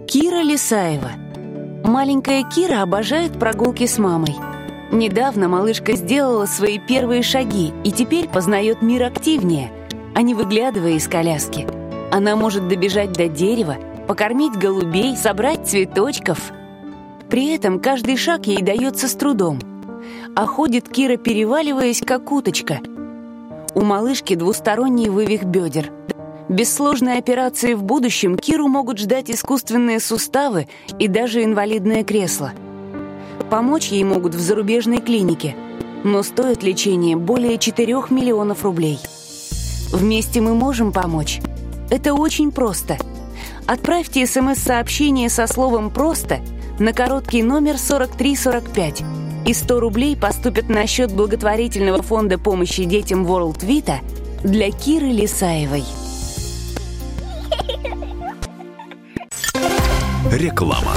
[0.09, 1.11] Кира Лисаева.
[1.83, 4.35] Маленькая Кира обожает прогулки с мамой.
[4.91, 9.71] Недавно малышка сделала свои первые шаги и теперь познает мир активнее,
[10.15, 11.67] а не выглядывая из коляски.
[12.11, 16.39] Она может добежать до дерева, покормить голубей, собрать цветочков.
[17.29, 19.59] При этом каждый шаг ей дается с трудом.
[20.35, 22.79] А ходит Кира, переваливаясь, как уточка.
[23.75, 25.91] У малышки двусторонний вывих бедер.
[26.49, 32.53] Без сложной операции в будущем Киру могут ждать искусственные суставы и даже инвалидное кресло.
[33.51, 35.55] Помочь ей могут в зарубежной клинике,
[36.03, 38.97] но стоит лечение более 4 миллионов рублей.
[39.91, 41.39] Вместе мы можем помочь.
[41.91, 42.97] Это очень просто.
[43.67, 46.39] Отправьте смс-сообщение со словом «просто»
[46.79, 49.03] на короткий номер 4345,
[49.45, 53.97] и 100 рублей поступят на счет благотворительного фонда помощи детям World Vita
[54.43, 55.83] для Киры Лисаевой.
[60.31, 60.95] Реклама.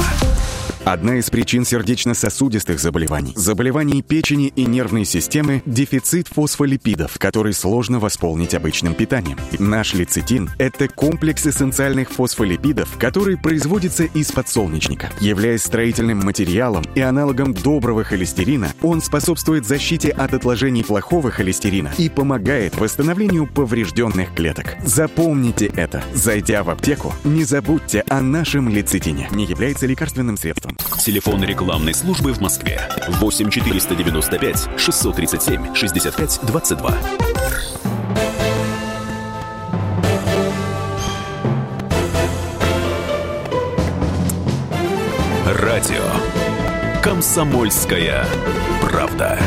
[0.85, 8.53] Одна из причин сердечно-сосудистых заболеваний, заболеваний печени и нервной системы– дефицит фосфолипидов, который сложно восполнить
[8.53, 9.39] обычным питанием.
[9.61, 15.11] Наш лецитин– это комплекс эссенциальных фосфолипидов, который производится из подсолнечника.
[15.21, 22.09] Являясь строительным материалом и аналогом доброго холестерина, он способствует защите от отложений плохого холестерина и
[22.09, 24.75] помогает восстановлению поврежденных клеток.
[24.85, 26.03] Запомните это.
[26.13, 29.29] Зайдя в аптеку, не забудьте о нашем лецитине.
[29.31, 30.72] Не является лекарственным средством.
[30.99, 36.99] Телефон рекламной службы в Москве 8 495 637 65 22.
[45.47, 46.03] Радио.
[47.03, 48.25] «Комсомольская
[48.81, 49.39] правда».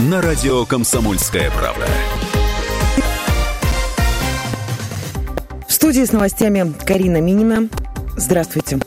[0.00, 1.86] На радио «Комсомольская правда».
[5.68, 7.68] В студии с новостями Карина Минина.
[8.16, 8.78] Здравствуйте.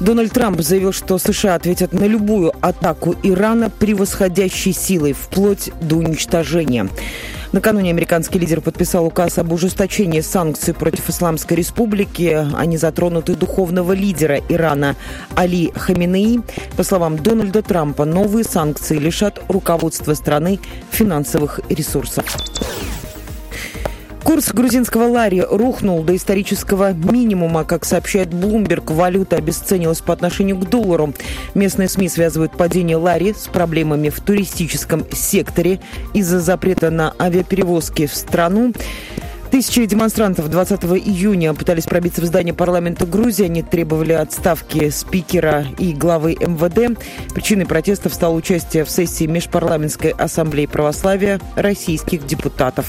[0.00, 6.88] Дональд Трамп заявил, что США ответят на любую атаку Ирана превосходящей силой, вплоть до уничтожения.
[7.52, 12.46] Накануне американский лидер подписал указ об ужесточении санкций против Исламской Республики.
[12.54, 14.94] Они затронуты духовного лидера Ирана
[15.34, 16.42] Али Хаминеи.
[16.76, 20.60] По словам Дональда Трампа, новые санкции лишат руководства страны
[20.92, 22.24] финансовых ресурсов.
[24.24, 27.64] Курс грузинского лари рухнул до исторического минимума.
[27.64, 31.14] Как сообщает Bloomberg, валюта обесценилась по отношению к доллару.
[31.54, 35.80] Местные СМИ связывают падение лари с проблемами в туристическом секторе
[36.14, 38.72] из-за запрета на авиаперевозки в страну.
[39.50, 43.46] Тысячи демонстрантов 20 июня пытались пробиться в здание парламента Грузии.
[43.46, 47.00] Они требовали отставки спикера и главы МВД.
[47.34, 52.86] Причиной протестов стало участие в сессии Межпарламентской ассамблеи православия российских депутатов.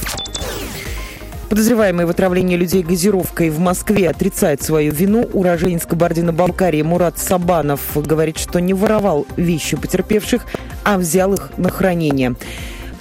[1.51, 5.29] Подозреваемый в отравлении людей газировкой в Москве отрицает свою вину.
[5.33, 10.45] Уроженец Кабардино-Балкарии Мурат Сабанов говорит, что не воровал вещи потерпевших,
[10.85, 12.35] а взял их на хранение.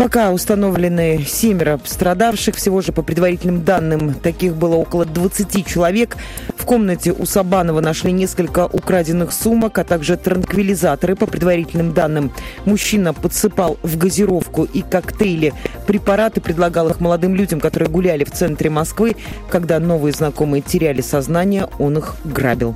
[0.01, 6.17] Пока установлены семеро пострадавших, всего же по предварительным данным таких было около 20 человек.
[6.57, 11.17] В комнате у Сабанова нашли несколько украденных сумок, а также транквилизаторы.
[11.17, 12.33] По предварительным данным,
[12.65, 15.53] мужчина подсыпал в газировку и коктейли
[15.87, 19.17] препараты, предлагал их молодым людям, которые гуляли в центре Москвы.
[19.51, 22.75] Когда новые знакомые теряли сознание, он их грабил.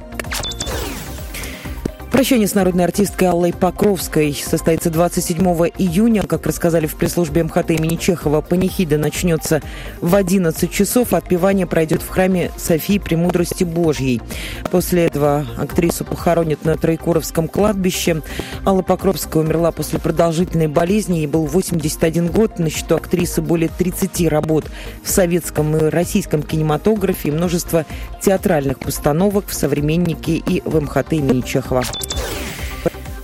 [2.14, 5.37] Прощание с народной артисткой Аллой Покровской состоится 27
[5.79, 6.22] июня.
[6.22, 9.62] Как рассказали в пресс-службе МХТ имени Чехова, панихида начнется
[10.00, 11.12] в 11 часов.
[11.12, 14.22] Отпевание пройдет в храме Софии Премудрости Божьей.
[14.70, 18.22] После этого актрису похоронят на Троекуровском кладбище.
[18.64, 21.18] Алла Покровская умерла после продолжительной болезни.
[21.18, 22.61] Ей был 81 год.
[22.61, 24.66] На счету актрисы более 30 работ
[25.03, 27.85] в советском и российском кинематографе и множество
[28.22, 31.83] театральных постановок в «Современнике» и в МХТ имени Чехова.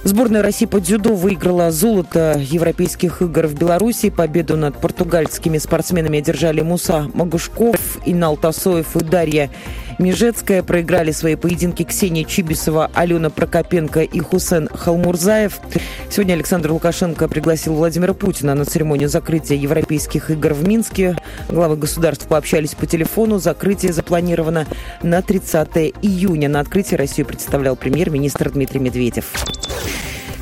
[0.03, 4.11] Сборная России по дзюдо выиграла золото Европейских игр в Беларуси.
[4.11, 9.51] Победу над португальскими спортсменами одержали Муса Магушков, Инал Тасоев и Дарья
[10.01, 10.63] Межецкая.
[10.63, 15.61] Проиграли свои поединки Ксения Чибисова, Алена Прокопенко и Хусен Халмурзаев.
[16.09, 21.17] Сегодня Александр Лукашенко пригласил Владимира Путина на церемонию закрытия Европейских игр в Минске.
[21.49, 23.39] Главы государств пообщались по телефону.
[23.39, 24.67] Закрытие запланировано
[25.03, 25.69] на 30
[26.03, 26.49] июня.
[26.49, 29.27] На открытии Россию представлял премьер-министр Дмитрий Медведев.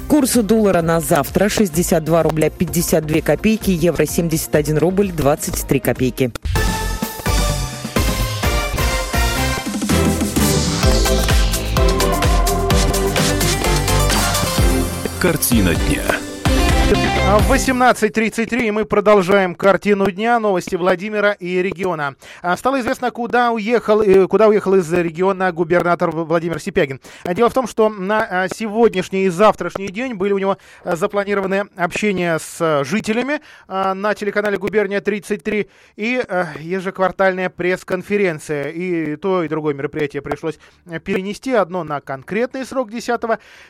[0.08, 6.32] Курс доллара на завтра 62 рубля 52 копейки, евро 71 рубль 23 копейки.
[15.20, 16.17] Картина дня.
[17.28, 22.14] В 18.33 мы продолжаем картину дня, новости Владимира и региона.
[22.40, 27.02] А, Стало известно, куда уехал, э, куда уехал из региона губернатор Владимир Сипягин.
[27.24, 30.96] А Дело в том, что на а, сегодняшний и завтрашний день были у него а,
[30.96, 38.70] запланированы общения с жителями а, на телеканале «Губерния 33» и а, ежеквартальная пресс-конференция.
[38.70, 40.58] И то, и другое мероприятие пришлось
[41.04, 41.52] перенести.
[41.52, 43.20] Одно на конкретный срок 10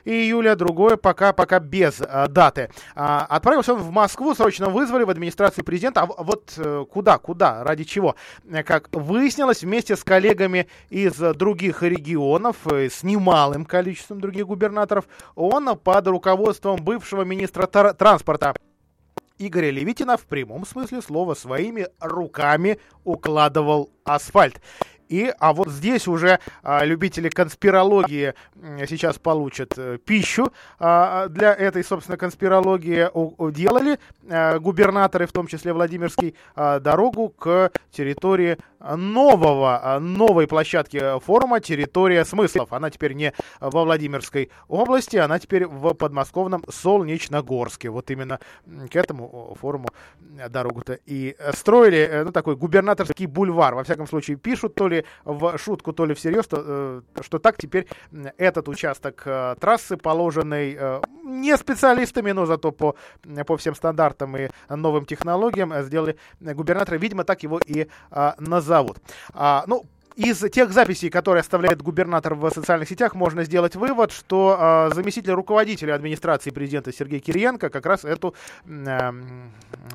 [0.05, 2.71] июля, другое пока, пока без а, даты.
[2.95, 6.03] А, Отправился он в Москву, срочно вызвали в администрации президента.
[6.03, 8.15] А вот э, куда, куда, ради чего?
[8.47, 15.09] Э, Как выяснилось, вместе с коллегами из других регионов, э, с немалым количеством других губернаторов,
[15.35, 18.53] он под руководством бывшего министра транспорта
[19.39, 24.61] Игоря Левитина в прямом смысле слова своими руками укладывал асфальт.
[25.09, 28.35] И, а вот здесь уже а, любители конспирологии
[28.89, 33.09] сейчас получат э, пищу а, для этой, собственно, конспирологии.
[33.53, 33.99] Делали
[34.29, 41.61] а, губернаторы, в том числе Владимирский, а, дорогу к территории нового, а, новой площадки форума
[41.61, 42.73] «Территория смыслов».
[42.73, 47.91] Она теперь не во Владимирской области, она теперь в подмосковном Солнечногорске.
[47.91, 48.39] Вот именно
[48.91, 49.89] к этому форуму
[50.39, 53.75] э, дорогу-то и э, строили, э, ну, такой губернаторский бульвар.
[53.75, 57.57] Во всяком случае, пишут то ли в шутку, то ли всерьез, то, э, что так
[57.57, 57.89] теперь
[58.37, 59.27] этот участок
[59.61, 60.79] трассы, положенный
[61.25, 62.97] не специалистами, но зато по,
[63.47, 68.35] по всем стандартам и новым технологиям, сделали губернаторы, видимо, так его и а,
[68.69, 68.99] назовут.
[69.33, 74.57] А, ну, из тех записей, которые оставляет губернатор в социальных сетях, можно сделать вывод, что
[74.59, 78.35] а, заместитель руководителя администрации президента Сергей Кириенко как раз эту,
[78.69, 79.15] а,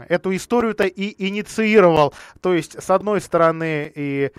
[0.08, 2.14] эту историю-то и инициировал.
[2.42, 4.32] То есть, с одной стороны, и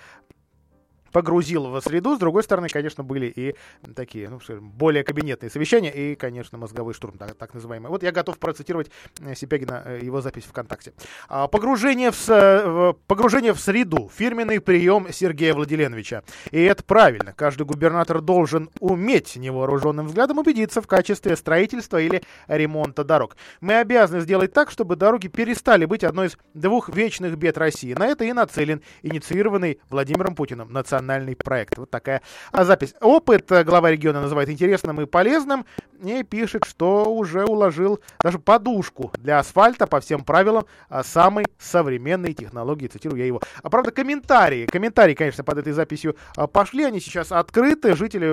[1.15, 2.17] погрузил в среду.
[2.17, 3.55] С другой стороны, конечно, были и
[3.95, 7.89] такие, ну, скажем, более кабинетные совещания и, конечно, мозговой штурм, так, так называемый.
[7.89, 8.91] Вот я готов процитировать
[9.21, 10.91] э, Сипягина, э, его запись ВКонтакте.
[11.29, 14.11] А, Погружение в, с- погружение в среду.
[14.13, 16.23] Фирменный прием Сергея Владиленовича.
[16.51, 17.31] И это правильно.
[17.31, 23.37] Каждый губернатор должен уметь невооруженным взглядом убедиться в качестве строительства или ремонта дорог.
[23.61, 27.93] Мы обязаны сделать так, чтобы дороги перестали быть одной из двух вечных бед России.
[27.93, 31.04] На это и нацелен инициированный Владимиром Путиным национальный
[31.35, 31.77] проект.
[31.77, 32.93] Вот такая а, запись.
[33.01, 35.65] Опыт э, глава региона называет интересным и полезным
[36.03, 42.33] и пишет, что уже уложил даже подушку для асфальта по всем правилам а, самой современной
[42.33, 42.87] технологии.
[42.87, 43.41] Цитирую я его.
[43.63, 47.95] А правда, комментарии, комментарии, конечно, под этой записью а, пошли, они сейчас открыты.
[47.95, 48.27] Жители,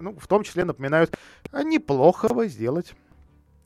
[0.00, 1.16] ну, в том числе, напоминают,
[1.52, 2.94] неплохо сделать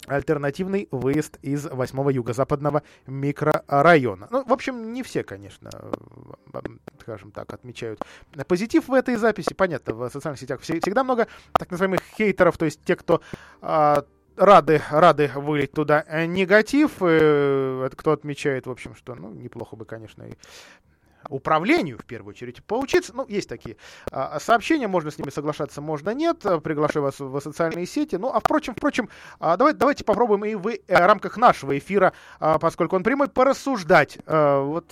[0.06, 4.28] альтернативный выезд из 8 юго-западного микрорайона.
[4.30, 6.60] Ну, в общем, не все, конечно, э,
[7.00, 8.00] скажем так, отмечают
[8.46, 9.54] позитив в этой записи.
[9.54, 13.20] Понятно, в социальных сетях все- всегда много так называемых хейтеров, то есть те, кто
[13.60, 14.04] а,
[14.36, 20.22] рады, рады вылить туда негатив, э, кто отмечает, в общем, что, ну, неплохо бы, конечно,
[20.24, 20.34] и
[21.28, 23.12] управлению, в первую очередь, поучиться.
[23.14, 23.76] Ну, есть такие
[24.10, 26.44] а, сообщения, можно с ними соглашаться, можно нет.
[26.44, 28.16] А, Приглашаю вас в социальные сети.
[28.16, 29.08] Ну, а впрочем, впрочем,
[29.40, 34.18] а, давайте, давайте попробуем и в э, рамках нашего эфира, а, поскольку он прямой, порассуждать.
[34.26, 34.86] А, Вот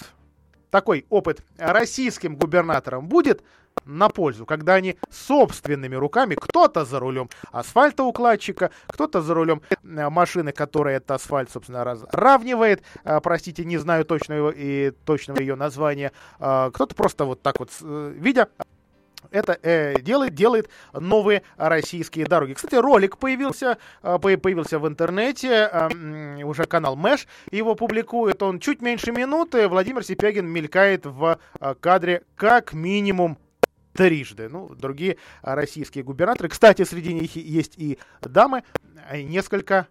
[0.70, 3.42] такой опыт российским губернаторам будет
[3.84, 10.52] на пользу, когда они собственными руками, кто-то за рулем асфальтоукладчика, кто-то за рулем э, машины,
[10.52, 16.70] которая этот асфальт, собственно, разравнивает, А, простите, не знаю точного, и, точного ее названия, А,
[16.70, 18.48] кто-то просто вот так вот, э, видя
[19.30, 22.54] это э, делает, делает новые российские дороги.
[22.54, 28.42] Кстати, ролик появился, э, по- появился в интернете, э, уже канал Мэш его публикует.
[28.42, 29.68] Он чуть меньше минуты.
[29.68, 33.38] Владимир Сипягин мелькает в э, кадре как минимум
[34.00, 34.48] трижды.
[34.48, 36.48] Ну, другие российские губернаторы.
[36.48, 38.64] Кстати, среди них есть и дамы,
[39.10, 39.88] а, несколько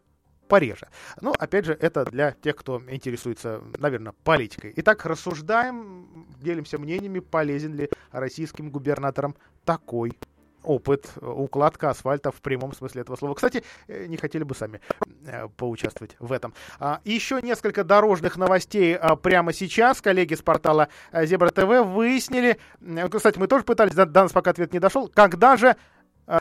[0.48, 0.88] пореже.
[1.22, 4.74] Ну, опять же, это для тех, кто интересуется, наверное, политикой.
[4.78, 10.18] Итак, рассуждаем, делимся мнениями, полезен ли российским губернаторам такой
[10.64, 13.34] опыт, э, укладка асфальта в прямом смысле этого слова.
[13.36, 14.82] Кстати, э, не хотели бы сами
[15.26, 16.54] э, поучаствовать в этом.
[16.80, 20.02] А, Еще несколько дорожных новостей а, прямо сейчас.
[20.02, 22.60] Коллеги с портала Зебра ТВ выяснили,
[23.12, 25.76] кстати, мы тоже пытались, до нас пока ответ не дошел, когда же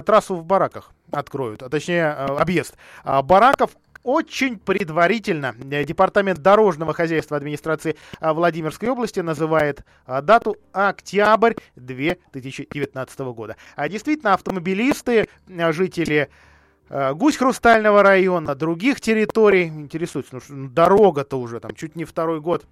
[0.04, 3.70] трассу в бараках откроют, а точнее объезд а, бараков
[4.08, 13.18] очень предварительно э, Департамент дорожного хозяйства администрации а, Владимирской области называет а, дату октябрь 2019
[13.20, 13.56] года.
[13.76, 16.30] А действительно, автомобилисты, а, жители
[16.88, 20.36] Гусь Хрустального района, других территорий интересуются.
[20.36, 22.64] Ну, ну, дорога-то уже там чуть не второй год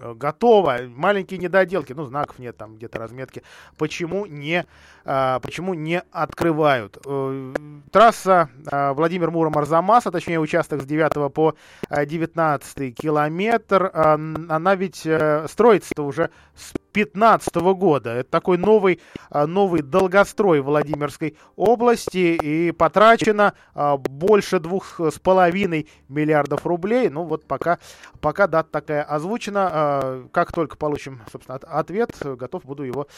[0.00, 0.78] э, готова.
[0.88, 3.42] Маленькие недоделки, ну, знаков нет, там где-то разметки.
[3.76, 4.66] Почему не,
[5.04, 6.98] а, почему не открывают?
[7.06, 7.54] Э,
[7.90, 11.54] Трасса а, Владимир Муром Арзамас, а точнее участок с 9 по
[11.88, 18.10] а, 19 километр, она ведь э, строится уже с 15 года.
[18.12, 25.88] Это такой новый, а, новый долгострой Владимирской области и потрачено а, больше двух с половиной
[26.08, 27.08] миллиардов рублей.
[27.08, 27.78] Ну вот пока,
[28.20, 29.70] пока дата такая озвучена.
[29.72, 33.08] А, Как только получим, собственно, от- ответ, готов буду его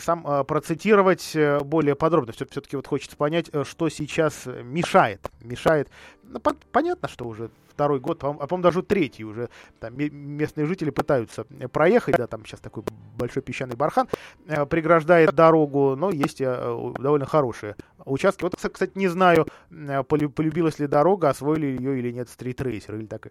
[0.00, 2.32] сам процитировать э, более подробно.
[2.32, 5.30] Все-таки вот хочется понять, э, что сейчас мешает.
[5.42, 5.88] Мешает.
[6.22, 7.50] Ну, пон- понятно, что уже
[7.80, 9.48] второй год, по- а по-моему, даже третий уже.
[9.78, 12.84] Там ме- местные жители пытаются э, проехать, да, там сейчас такой
[13.16, 14.06] большой песчаный бархан
[14.46, 18.42] э, преграждает дорогу, но есть э, довольно хорошие участки.
[18.42, 23.06] Вот, кстати, не знаю, э, полю- полюбилась ли дорога, освоили ее или нет стритрейсеры, или
[23.06, 23.30] так э,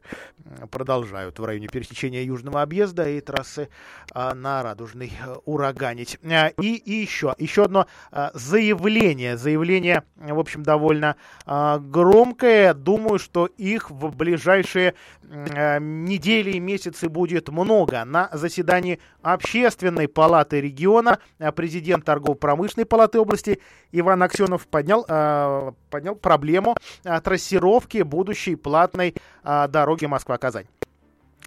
[0.67, 3.69] продолжают в районе пересечения Южного объезда и трассы
[4.13, 6.19] а, на Радужный э, ураганить.
[6.61, 7.87] И, и еще, еще одно
[8.33, 11.15] заявление, заявление, в общем, довольно
[11.45, 12.73] громкое.
[12.73, 14.93] Думаю, что их в ближайшие
[15.23, 18.03] недели и месяцы будет много.
[18.05, 21.19] На заседании Общественной палаты региона
[21.55, 23.59] президент торгово-промышленной палаты области
[23.91, 30.67] Иван Аксенов поднял, э, поднял проблему э, трассировки будущей платной э, дороги Москва-Казань.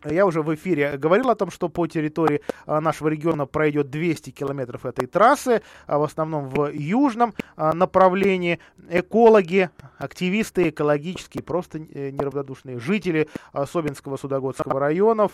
[0.05, 4.85] Я уже в эфире говорил о том, что по территории нашего региона пройдет 200 километров
[4.85, 8.59] этой трассы, в основном в южном направлении.
[8.91, 13.29] Экологи, активисты экологические, просто э, неравнодушные жители
[13.71, 15.31] Собинского, Судогодского районов,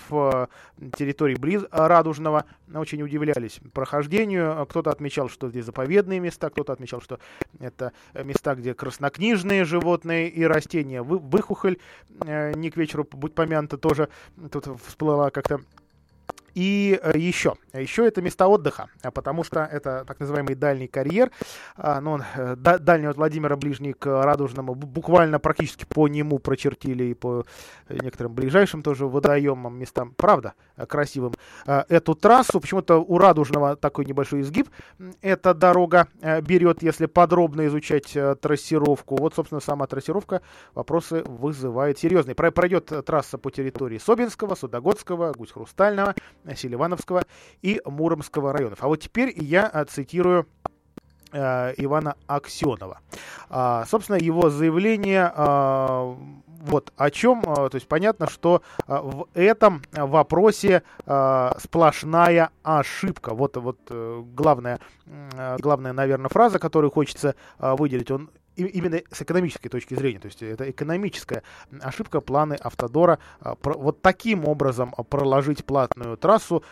[0.98, 2.44] территории близ Радужного,
[2.74, 4.66] очень удивлялись прохождению.
[4.66, 7.18] Кто-то отмечал, что здесь заповедные места, кто-то отмечал, что
[7.60, 11.02] это места, где краснокнижные животные и растения.
[11.02, 11.78] Вы, выхухоль,
[12.24, 14.08] э, не к вечеру, будь помянута, тоже
[14.50, 15.60] тут всплыла как-то
[16.58, 21.30] и э, еще, еще это места отдыха, а потому что это так называемый дальний карьер,
[21.76, 27.04] а, ну, он, э, дальний от Владимира, ближний к Радужному, буквально практически по нему прочертили
[27.04, 27.44] и по
[27.88, 30.54] некоторым ближайшим тоже водоемам, местам, правда,
[30.88, 31.34] красивым,
[31.64, 32.58] а, эту трассу.
[32.58, 34.68] Почему-то у Радужного такой небольшой изгиб
[35.22, 39.14] эта дорога э, берет, если подробно изучать трассировку.
[39.14, 40.42] Вот, собственно, сама трассировка
[40.74, 42.34] вопросы вызывает серьезные.
[42.34, 46.16] Пройдет трасса по территории Собинского, Судогодского, Гусь-Хрустального,
[46.56, 47.24] Селивановского
[47.62, 48.78] и Муромского районов.
[48.82, 50.46] А вот теперь я э, цитирую
[51.32, 53.00] э, Ивана Аксенова.
[53.50, 56.16] А, собственно, его заявление а,
[56.60, 63.34] вот о чем, а, то есть понятно, что а, в этом вопросе а, сплошная ошибка.
[63.34, 64.80] Вот, вот э, главная,
[65.58, 68.10] главная, наверное, фраза, которую хочется выделить.
[68.10, 68.30] Он
[68.66, 71.42] именно с экономической точки зрения, то есть это экономическая
[71.80, 73.18] ошибка планы Автодора
[73.62, 76.62] вот таким образом проложить платную трассу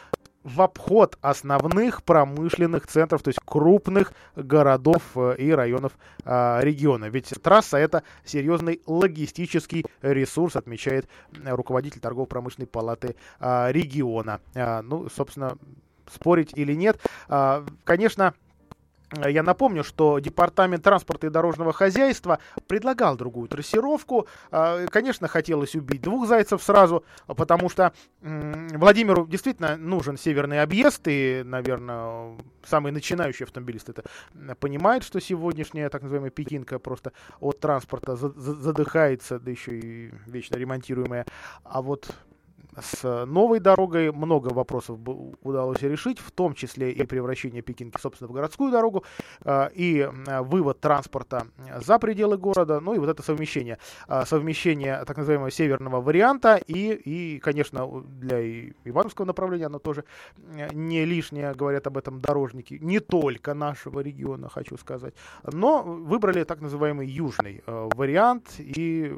[0.47, 7.07] в обход основных промышленных центров, то есть крупных городов э, и районов а, региона.
[7.07, 11.09] Ведь трасса это серьезный логистический ресурс, отмечает
[11.45, 14.41] руководитель торгово-промышленной палаты а, региона.
[14.55, 15.59] А, ну, собственно,
[16.09, 17.01] спорить или нет.
[17.29, 18.46] А, конечно, Э,
[19.27, 24.27] я напомню, что Департамент транспорта и дорожного хозяйства предлагал другую трассировку.
[24.51, 31.43] А, конечно, хотелось убить двух зайцев сразу, потому что Владимиру действительно нужен северный объезд, и,
[31.45, 34.05] наверное, самый начинающий автомобилист это
[34.59, 41.27] понимает, что сегодняшняя так называемая пекинка просто от транспорта задыхается, да еще и вечно ремонтируемая.
[41.63, 42.11] А вот
[42.81, 44.99] с новой дорогой много вопросов
[45.43, 49.05] удалось решить, в том числе и превращение Пекинки, собственно, в городскую дорогу,
[49.45, 50.09] а, и
[50.41, 51.47] вывод транспорта
[51.81, 53.79] за пределы города, ну и вот это совмещение.
[54.09, 60.05] А, совмещение так называемого северного варианта и, и конечно, для Ивановского направления оно тоже
[60.73, 65.15] не лишнее, говорят об этом дорожники, не только нашего региона, хочу сказать,
[65.45, 69.17] но выбрали так называемый южный вариант, и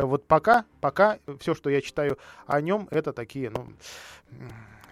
[0.00, 3.68] вот пока, пока все, что я читаю о нем, основном это такие, ну,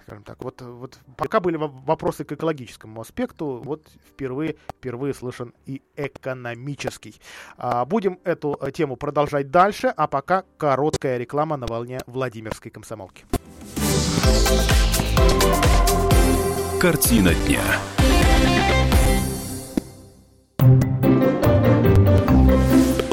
[0.04, 5.82] скажем так, вот, вот пока были вопросы к экологическому аспекту, вот впервые, впервые слышен и
[5.96, 7.20] экономический.
[7.56, 13.24] А, будем эту э, тему продолжать дальше, а пока короткая реклама на волне Владимирской комсомолки.
[16.80, 17.62] Картина дня.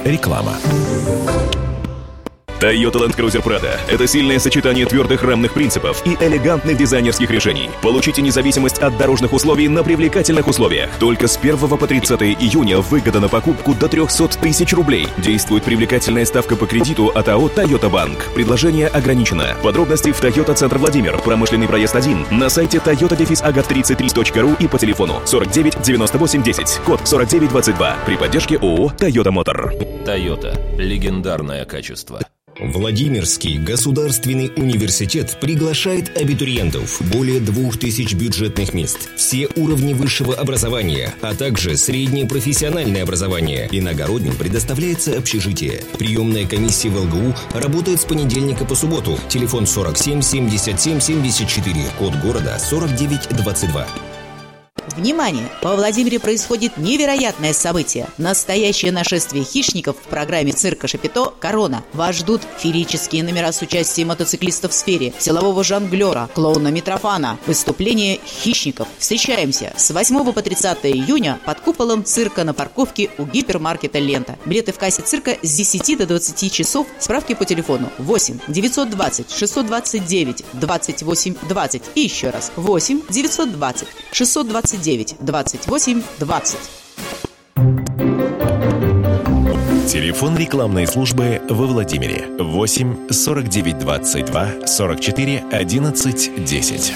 [0.06, 0.58] Реклама.
[2.64, 7.70] Toyota Land Cruiser Prado– это сильное сочетание твердых рамных принципов и элегантных дизайнерских решений.
[7.82, 10.90] Получите независимость от дорожных условий на привлекательных условиях.
[10.98, 15.10] Только с 1 по 30 июня выгода на покупку до 300 тысяч рублей.
[15.18, 18.34] Действует привлекательная ставка по кредиту от АО Toyota Bank.
[18.34, 19.58] Предложение ограничено.
[19.62, 25.82] Подробности в Toyota Центр Владимир, промышленный проезд 1, на сайте toyota-agat33.ru и по телефону 49
[25.82, 30.06] 98 10, код 4922 при поддержке ООО Toyota Motor.
[30.06, 30.58] Toyota.
[30.78, 32.22] Легендарное качество.
[32.64, 37.02] Владимирский государственный университет приглашает абитуриентов.
[37.12, 39.10] Более двух тысяч бюджетных мест.
[39.18, 43.68] Все уровни высшего образования, а также среднее профессиональное образование.
[43.70, 45.84] Иногородним предоставляется общежитие.
[46.00, 49.20] Приемная комиссия в ЛГУ работает с понедельника по субботу.
[49.28, 53.88] Телефон 47 77 74, код города 4922.
[54.88, 55.50] Внимание!
[55.62, 58.08] Во Владимире происходит невероятное событие.
[58.18, 61.84] Настоящее нашествие хищников в программе цирка Шапито «Корона».
[61.94, 68.88] Вас ждут феерические номера с участием мотоциклистов в сфере, силового жонглера, клоуна Митрофана, выступление хищников.
[69.00, 74.38] Встречаемся с 8 по 30 июня под куполом цирка на парковке у гипермаркета «Лента».
[74.46, 76.88] Билеты в кассе цирка с 10 до 20 часов.
[77.00, 85.18] Справки по телефону 8 920 629 28 20 и еще раз 8 920 629 29
[85.20, 86.60] 28 20.
[89.88, 96.94] Телефон рекламной службы во Владимире 8 49 22 44 11 10.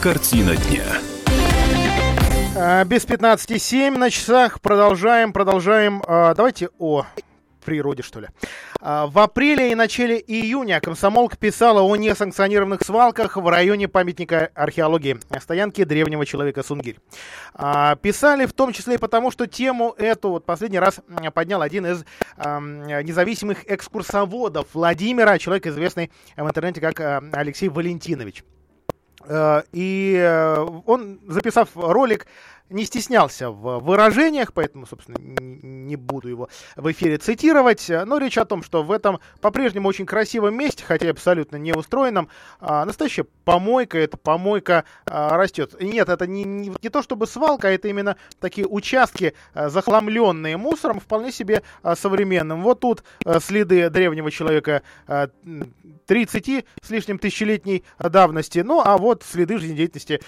[0.00, 0.84] Картина дня.
[2.56, 4.60] А, Без 15,7 на часах.
[4.60, 6.00] Продолжаем, продолжаем.
[6.06, 7.04] А, Давайте о
[7.64, 8.28] природе, что ли.
[8.80, 15.18] А, В апреле и начале июня комсомолка писала о несанкционированных свалках в районе памятника археологии
[15.40, 16.98] стоянки древнего человека Сунгирь.
[17.54, 21.00] А, Писали в том числе и потому, что тему эту вот последний раз
[21.34, 22.04] поднял один из
[22.36, 28.44] независимых экскурсоводов Владимира, человек известный в интернете как а, Алексей Валентинович.
[29.72, 32.26] И э, он, записав ролик,
[32.70, 37.88] не стеснялся в выражениях, поэтому, собственно, не буду его в эфире цитировать.
[37.88, 41.72] Но речь о том, что в этом по-прежнему очень красивом месте, хотя и абсолютно не
[41.72, 42.28] устроенном,
[42.60, 45.76] а, настоящая помойка, эта помойка а, растет.
[45.80, 51.00] Нет, это не, не, не то чтобы свалка, а это именно такие участки, захламленные мусором,
[51.00, 51.62] вполне себе
[51.94, 52.62] современным.
[52.62, 53.04] Вот тут
[53.40, 55.74] следы древнего человека а, м,
[56.06, 58.60] 30 с лишним тысячелетней давности.
[58.60, 60.20] Ну, а вот следы жизнедеятельности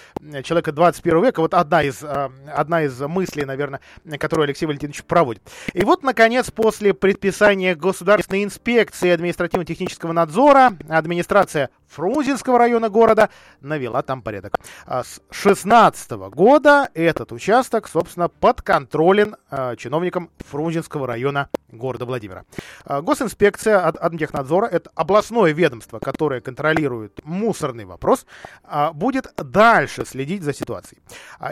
[0.43, 1.41] человека 21 века.
[1.41, 2.03] Вот одна из,
[2.53, 3.81] одна из мыслей, наверное,
[4.19, 5.41] которую Алексей Валентинович проводит.
[5.73, 13.29] И вот, наконец, после предписания Государственной инспекции административно-технического надзора, администрация Фрунзенского района города
[13.61, 14.55] навела там порядок.
[14.85, 22.45] А С 16 года этот участок, собственно, подконтролен э, чиновникам Фрунзенского района города Владимира.
[22.85, 28.25] А, Госинспекция от Адмтехнадзора, это областное ведомство, которое контролирует мусорный вопрос,
[28.63, 31.01] а, будет дальше следить за ситуацией.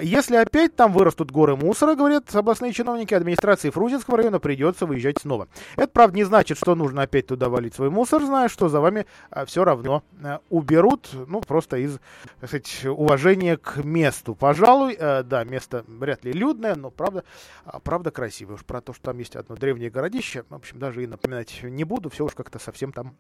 [0.02, 5.48] Если опять там вырастут горы мусора, говорят областные чиновники, администрации Фрунзенского района придется выезжать снова.
[5.76, 9.06] Это, правда, не значит, что нужно опять туда валить свой мусор, зная, что за вами
[9.46, 12.00] все равно э, уберут, ну, просто из,
[12.40, 14.36] так сказать, уважения к месту.
[14.36, 17.24] Пожалуй, э, да, место вряд ли людное, но правда,
[17.66, 18.56] а, правда красивое.
[18.56, 21.84] Уж про то, что там есть одно древнее городище, в общем, даже и напоминать не
[21.84, 23.16] буду, все уж как-то совсем там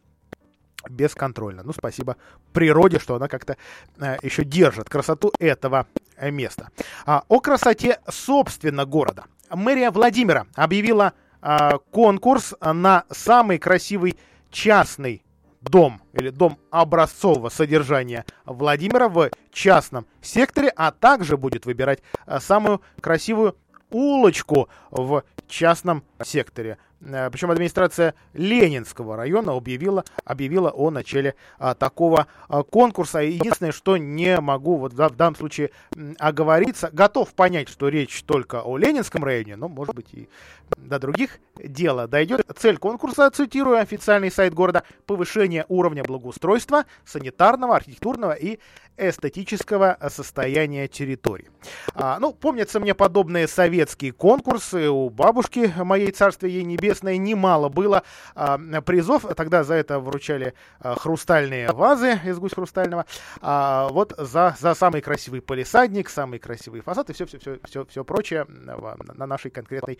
[0.89, 1.63] бесконтрольно.
[1.63, 2.17] Ну, спасибо
[2.53, 3.57] природе, что она как-то
[3.99, 6.69] э, еще держит красоту этого э, места.
[7.05, 9.25] А, о красоте, собственно, города.
[9.49, 14.17] Мэрия Владимира объявила а, конкурс на самый красивый
[14.49, 15.23] частный
[15.61, 22.81] дом или дом образцового содержания Владимира в частном секторе, а также будет выбирать а, самую
[23.01, 23.55] красивую
[23.91, 26.77] улочку в частном секторе.
[27.05, 33.19] Э, Причем администрация Ленинского района объявила, объявила о начале а, такого а, конкурса.
[33.19, 35.71] Единственное, что не могу вот в данном случае
[36.17, 40.29] оговориться, готов понять, что речь только о Ленинском районе, но может быть и
[40.77, 42.45] до других дело дойдет.
[42.57, 48.59] Цель конкурса, цитирую официальный сайт города, повышение уровня благоустройства, санитарного, архитектурного и
[48.97, 51.49] эстетического состояния территории.
[51.93, 54.89] А, ну, помнятся мне подобные советские конкурсы.
[54.89, 56.63] У бабушки моей царствия ей
[56.95, 58.03] небесное немало было
[58.35, 59.25] а, призов.
[59.35, 63.05] Тогда за это вручали а, хрустальные вазы из гусь хрустального.
[63.41, 68.03] А, вот за, за самый красивый полисадник, самый красивый фасад и все, все, все, все,
[68.03, 69.99] прочее на нашей конкретной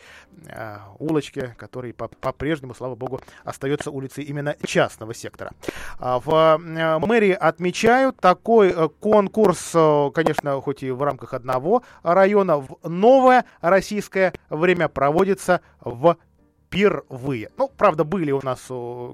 [0.49, 5.51] а, улочке, который по- по-прежнему, слава богу, остается улицей именно частного сектора.
[5.99, 11.83] А, В э, мэрии отмечают такой э, конкурс, э, конечно, хоть и в рамках одного
[12.03, 16.17] района, в новое российское время проводится в
[16.76, 17.49] впервые.
[17.57, 18.59] Ну, правда, были у нас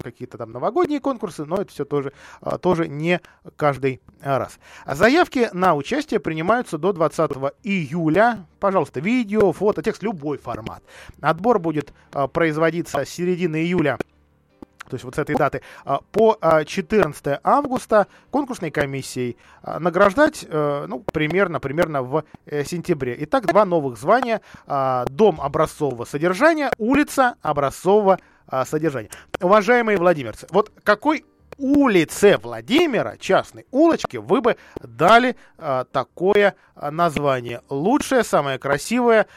[0.04, 3.22] какие-то там новогодние конкурсы, но это все тоже, а, тоже не
[3.56, 4.58] каждый раз.
[4.86, 8.46] А заявки на участие принимаются до 20 июля.
[8.60, 10.82] Пожалуйста, видео, фото, текст, любой формат.
[11.22, 13.98] Отбор будет а, производиться с середины июля
[14.92, 20.46] то есть вот с этой даты, а, по а, 14 августа конкурсной комиссией а, награждать,
[20.48, 23.16] э, ну, примерно, примерно в э, сентябре.
[23.20, 24.42] Итак, два новых звания.
[24.68, 29.10] а, Дом образцового содержания, улица образцового а, содержания.
[29.40, 31.24] Уважаемые владимирцы, вот какой
[31.62, 37.62] улице Владимира, частной улочке, вы бы дали а, такое а, название.
[37.70, 39.28] Лучшее, самое красивое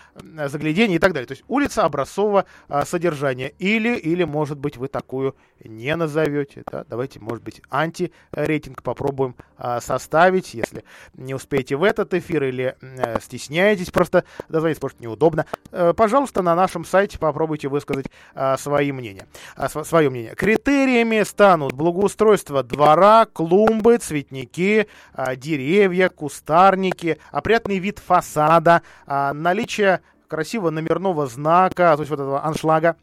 [0.46, 1.26] заглядение и так далее.
[1.26, 3.52] То есть улица образцового а, содержания.
[3.58, 6.62] Или, или, может быть, вы такую не назовете.
[6.70, 6.84] Да?
[6.88, 10.54] Давайте, может быть, антирейтинг попробуем а, составить.
[10.54, 16.42] Если не успеете в этот эфир или э, стесняетесь просто дозвониться, может, неудобно, э, пожалуйста,
[16.42, 19.26] на нашем сайте попробуйте высказать а, свои мнения.
[19.56, 20.34] А, св- свое мнение.
[20.34, 22.13] Критериями станут благоустройство
[22.62, 32.02] двора, клумбы, цветники, а, деревья, кустарники, опрятный вид фасада, а, наличие красивого номерного знака, то
[32.02, 32.96] есть вот этого аншлага,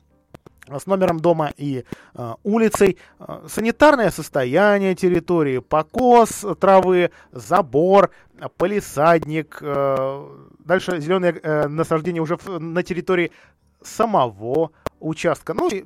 [0.68, 1.84] с номером дома и
[2.14, 8.12] э, улицей, э, санитарное состояние территории, покос травы, забор,
[8.58, 10.28] полисадник, э,
[10.60, 13.32] дальше зеленое э, насаждение уже в- на территории
[13.84, 15.84] самого участка, ну и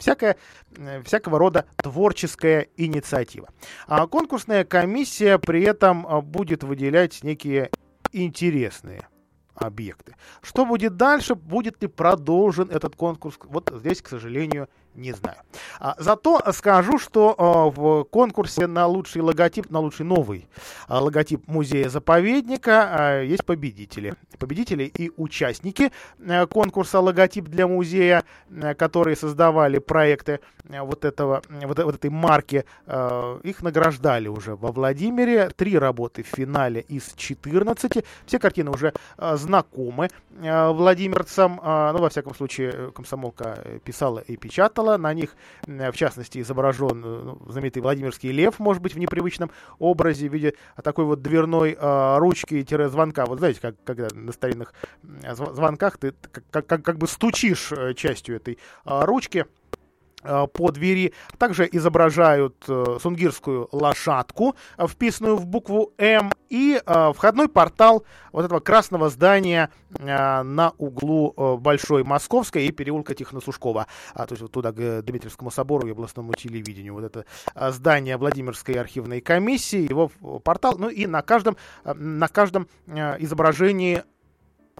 [0.00, 0.36] всякая,
[0.76, 3.48] э, всякого рода творческая инициатива.
[3.86, 7.70] А конкурсная комиссия при этом э, будет выделять некие
[8.12, 9.06] интересные
[9.54, 10.16] объекты.
[10.42, 11.34] Что будет дальше?
[11.34, 13.38] Будет ли продолжен этот конкурс?
[13.44, 15.38] Вот здесь, к сожалению, не знаю.
[15.78, 20.48] А, зато скажу, что а, в конкурсе на лучший логотип, на лучший новый
[20.88, 24.14] а, логотип музея-заповедника есть победители.
[24.38, 25.92] Победители и участники
[26.50, 28.24] конкурса логотип для музея,
[28.78, 32.64] которые создавали проекты вот, этого, вот, вот этой марки,
[33.42, 35.50] их награждали уже во Владимире.
[35.50, 38.04] Три работы в финале из 14.
[38.26, 41.60] Все картины уже знакомы владимирцам.
[41.62, 44.79] Ну, во всяком случае, комсомолка писала и печатала.
[44.82, 50.32] На них, в частности, изображен ну, знаменитый Владимирский лев, может быть, в непривычном образе, в
[50.32, 53.26] виде такой вот дверной а, ручки-звонка.
[53.26, 54.72] Вот знаете, как когда на старинных
[55.02, 56.14] звонках ты
[56.50, 59.46] как, как, как бы стучишь э, частью этой а, ручки
[60.22, 61.12] по двери.
[61.38, 68.60] Также изображают э, сунгирскую лошадку, вписанную в букву М, и э, входной портал вот этого
[68.60, 73.86] красного здания э, на углу э, Большой Московской и переулка Тихоносушкова.
[74.14, 76.94] А, то есть вот туда к Дмитриевскому собору и областному телевидению.
[76.94, 80.10] Вот это э, здание Владимирской архивной комиссии, его
[80.42, 80.76] портал.
[80.76, 84.02] Ну и на каждом, э, на каждом э, изображении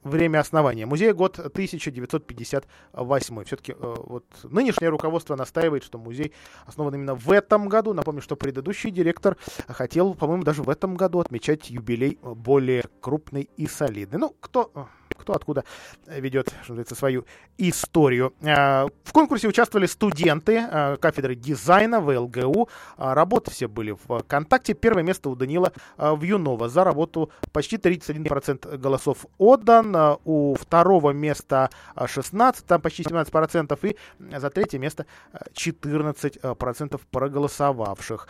[0.03, 3.45] время основания музея год 1958.
[3.45, 6.33] Все-таки э, вот нынешнее руководство настаивает, что музей
[6.67, 7.93] основан именно в этом году.
[7.93, 9.37] Напомню, что предыдущий директор
[9.69, 14.19] хотел, по-моему, даже в этом году отмечать юбилей более крупный и солидный.
[14.19, 14.89] Ну, кто
[15.21, 15.65] кто откуда
[16.07, 17.25] ведет, что называется, свою
[17.59, 18.33] историю.
[18.41, 20.67] В конкурсе участвовали студенты
[21.01, 22.69] кафедры дизайна в ЛГУ.
[22.97, 24.75] Работы все были в контакте.
[24.75, 26.69] Первое место у Данила Вьюнова.
[26.69, 30.19] За работу почти 31% голосов отдан.
[30.25, 31.71] У второго места
[32.05, 33.79] 16, там почти 17%.
[33.87, 33.97] И
[34.39, 35.07] за третье место
[35.55, 38.29] 14% проголосовавших.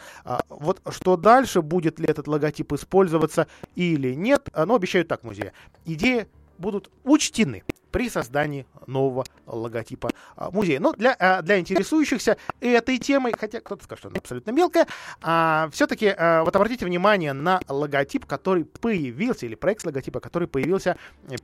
[0.49, 1.63] Вот что дальше?
[1.63, 4.49] Будет ли этот логотип использоваться или нет?
[4.57, 5.53] Ну, обещают так музея.
[5.85, 6.27] Идея
[6.61, 10.81] будут учтены при создании нового логотипа а, музея.
[10.81, 14.87] Но для, а, для интересующихся этой темой, хотя кто-то скажет, что она абсолютно мелкая,
[15.23, 20.97] а, все-таки вот обратите внимание на логотип, который появился, или проект логотипа, который появился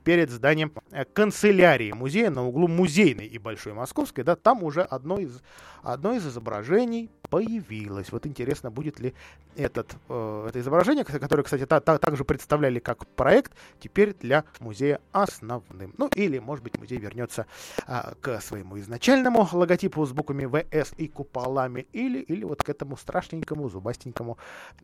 [0.03, 4.23] перед зданием э, канцелярии музея на углу Музейной и Большой Московской.
[4.23, 5.41] Да, там уже одно из,
[5.83, 8.11] одно из изображений появилось.
[8.11, 9.13] Вот интересно, будет ли
[9.55, 14.99] этот, э, это изображение, которое, кстати, та, та, также представляли как проект, теперь для музея
[15.11, 15.93] основным.
[15.97, 17.45] Ну или, может быть, музей вернется
[17.85, 22.97] а, к своему изначальному логотипу с буквами ВС и куполами, или, или вот к этому
[22.97, 24.37] страшненькому, зубастенькому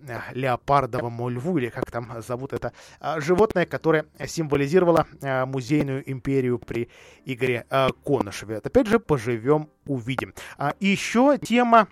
[0.08, 6.60] а, леопардовому льву, или как там зовут это а, животное, которое символизировало а, музейную империю
[6.60, 6.89] при
[7.26, 8.58] Игоре а, Конышеве.
[8.58, 10.34] Опять же, поживем, увидим.
[10.58, 11.88] А, еще тема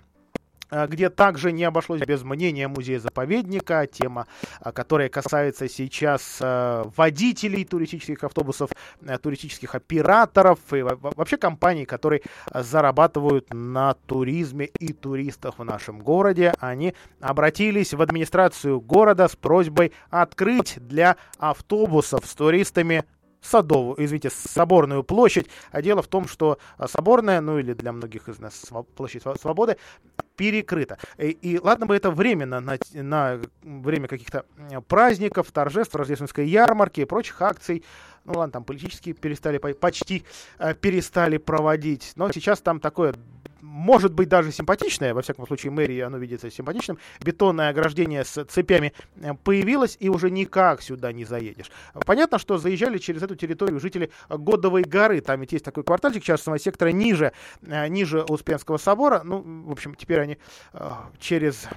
[0.88, 4.26] где также не обошлось без мнения музея-заповедника, тема,
[4.74, 8.70] которая касается сейчас водителей туристических автобусов,
[9.22, 16.54] туристических операторов и вообще компаний, которые зарабатывают на туризме и туристах в нашем городе.
[16.58, 23.04] Они обратились в администрацию города с просьбой открыть для автобусов с туристами
[23.44, 25.48] Садовую, извините, Соборную площадь.
[25.72, 29.78] А дело в том, что Соборная, ну или для многих из нас площадь Свободы,
[30.36, 30.98] перекрыта.
[31.18, 34.44] И, и ладно бы это временно, на, на время каких-то
[34.88, 37.84] праздников, торжеств, рождественской ярмарки и прочих акций.
[38.24, 40.24] Ну ладно, там политические перестали, почти
[40.58, 42.12] э, перестали проводить.
[42.16, 43.14] Но сейчас там такое
[43.62, 48.92] может быть даже симпатичное, во всяком случае мэрии оно видится симпатичным, бетонное ограждение с цепями
[49.44, 51.70] появилось и уже никак сюда не заедешь.
[52.04, 56.58] Понятно, что заезжали через эту территорию жители Годовой горы, там ведь есть такой квартальчик частного
[56.58, 57.32] сектора ниже,
[57.62, 60.38] ниже Успенского собора, ну, в общем, теперь они
[61.20, 61.68] через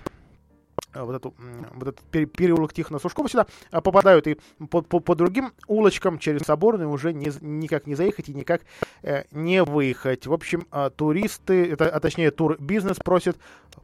[1.03, 1.33] вот, эту,
[1.73, 4.37] вот этот переулок Тихона-Сушкова сюда попадают и
[4.69, 8.61] по, по, по другим улочкам через Соборную уже не, никак не заехать и никак
[9.03, 10.27] э, не выехать.
[10.27, 13.37] В общем, э, туристы, это, а точнее турбизнес просит,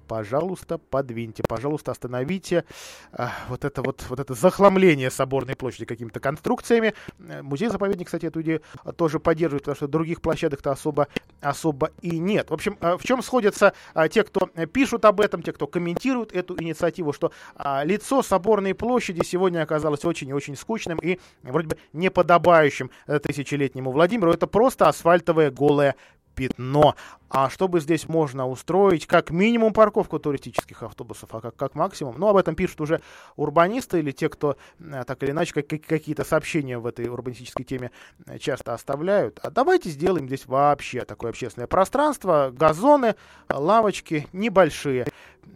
[0.08, 2.66] пожалуйста, подвиньте, пожалуйста, остановите
[3.14, 6.94] э, вот это вот, вот это захламление Соборной площади какими-то конструкциями.
[7.18, 8.62] Музей-заповедник, кстати, эту идею
[8.98, 11.08] тоже поддерживает, потому что других площадок-то особо,
[11.40, 12.50] особо и нет.
[12.50, 16.34] В общем, э, в чем сходятся э, те, кто пишут об этом, те, кто комментируют
[16.34, 21.68] эту инициативу, что а, лицо Соборной площади сегодня оказалось очень и очень скучным и вроде
[21.70, 24.32] бы неподобающим э, тысячелетнему Владимиру.
[24.32, 25.96] Это просто асфальтовое голое
[26.36, 26.96] пятно.
[27.30, 32.28] А чтобы здесь можно устроить как минимум парковку туристических автобусов, а как, как максимум, ну,
[32.28, 33.02] об этом пишут уже
[33.38, 37.92] урбанисты или те, кто э, так или иначе как, какие-то сообщения в этой урбанистической теме
[38.26, 39.40] э, часто оставляют.
[39.44, 43.16] А давайте сделаем здесь вообще такое общественное пространство, газоны,
[43.50, 45.08] лавочки небольшие.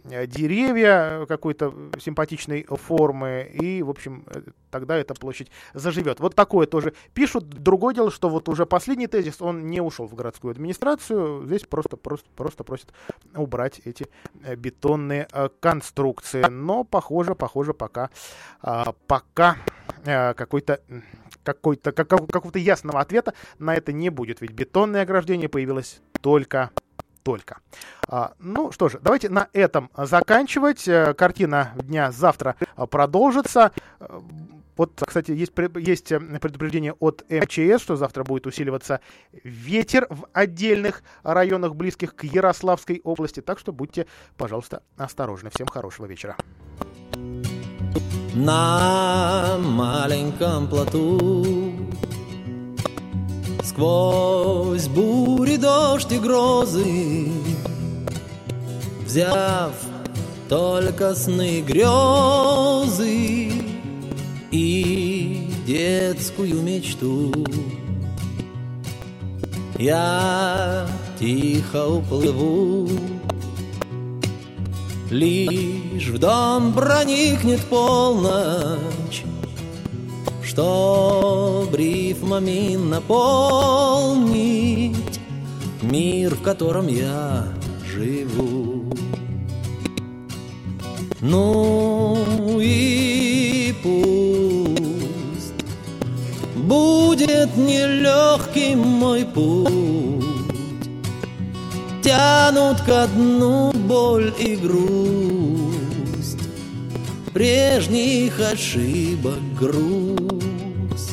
[0.04, 6.20] Э, деревья э, какой-то симпатичной формы, и, в общем, э, тогда эта площадь заживет.
[6.20, 7.48] Вот такое тоже пишут.
[7.48, 11.96] Другое дело, что вот уже последний тезис, он не ушел в городскую администрацию, здесь просто,
[11.96, 12.92] просто, просто просят
[13.34, 14.06] убрать эти
[14.56, 15.28] бетонные
[15.60, 16.44] конструкции.
[16.48, 18.10] Но, похоже, похоже, пока,
[18.62, 19.56] а, пока
[20.04, 20.80] какой-то
[21.42, 26.70] какой-то как- как- какого-то ясного ответа на это не будет, ведь бетонное ограждение появилось только
[27.26, 27.58] только.
[28.08, 30.86] А, ну что же, давайте на этом заканчивать.
[30.86, 33.72] Э, Картина дня завтра а, продолжится.
[33.98, 34.20] Э,
[34.76, 39.00] Вот, кстати, есть, есть э, предупреждение от МЧС, что завтра будет усиливаться
[39.42, 43.40] ветер в отдельных районах, близких к Ярославской области.
[43.40, 44.06] Так что будьте,
[44.36, 45.50] пожалуйста, осторожны.
[45.50, 46.36] Всем хорошего вечера.
[48.34, 51.65] На маленьком плоту
[53.66, 57.28] Сквозь бури, дождь и грозы
[59.04, 59.72] Взяв
[60.48, 63.50] только сны, грезы
[64.52, 67.32] И детскую мечту.
[69.78, 70.86] Я
[71.18, 72.88] тихо уплыву
[75.10, 79.24] Лишь в дом проникнет полночь,
[80.56, 84.16] Чтоб рифмами наполнить
[85.82, 87.44] Мир, в котором я
[87.84, 88.84] живу.
[91.20, 92.16] Ну
[92.58, 95.52] и пусть
[96.54, 100.24] Будет нелегким мой путь
[102.02, 105.55] Тянут ко дну боль и грусть
[107.36, 111.10] Прежних ошибок груз.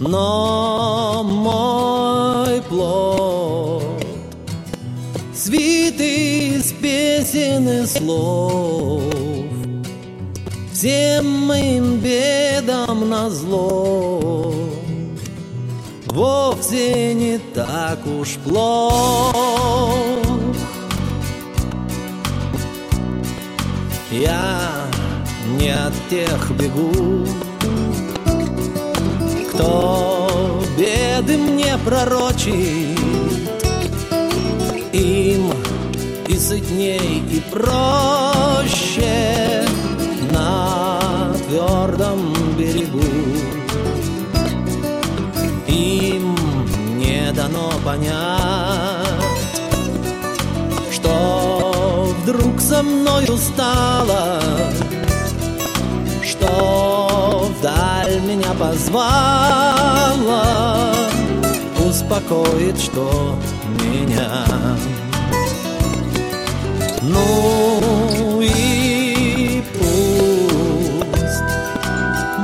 [0.00, 4.02] Но мой плод
[5.34, 9.02] Свит из песен и слов.
[10.72, 14.54] Всем моим бедам назло.
[16.06, 20.11] Вовсе не так уж плох
[24.12, 24.90] Я
[25.58, 27.26] не от тех бегу.
[29.48, 32.98] Кто беды мне пророчит
[34.92, 35.50] Им
[36.28, 37.94] и сытней, и проще
[40.30, 43.00] На твердом берегу.
[45.68, 46.36] Им
[46.98, 48.41] не дано понять
[52.82, 54.40] мною стало
[56.22, 60.42] Что вдаль меня позвала
[61.84, 63.36] Успокоит, что
[63.80, 64.46] меня.
[67.02, 71.42] Ну и пусть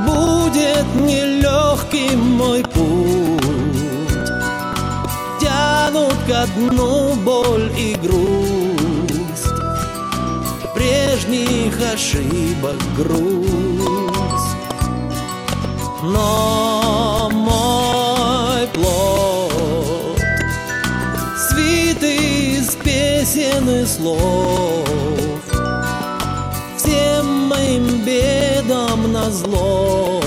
[0.05, 3.39] Будет нелегким мой путь
[5.39, 8.68] Тянут ко дну боль и грусть
[11.29, 14.57] Прежних ошибок грусть
[16.01, 20.19] Но мой плод
[21.37, 24.87] Свит из песен и слов.
[26.77, 30.21] Всем моим бедам назло.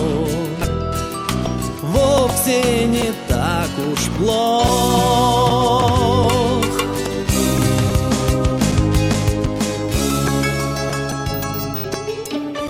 [1.83, 5.42] Вовсе не так уж плох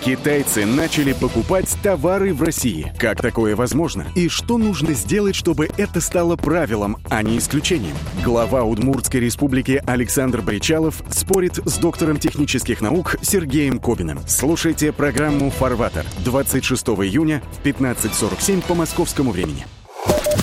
[0.04, 2.92] Китайцы начали покупать товары в России.
[2.98, 4.04] Как такое возможно?
[4.16, 7.94] И что нужно сделать, чтобы это стало правилом, а не исключением?
[8.24, 14.18] Глава Удмуртской республики Александр Бричалов спорит с доктором технических наук Сергеем Кобиным.
[14.26, 19.66] Слушайте программу «Фарватер» 26 июня в 15.47 по московскому времени.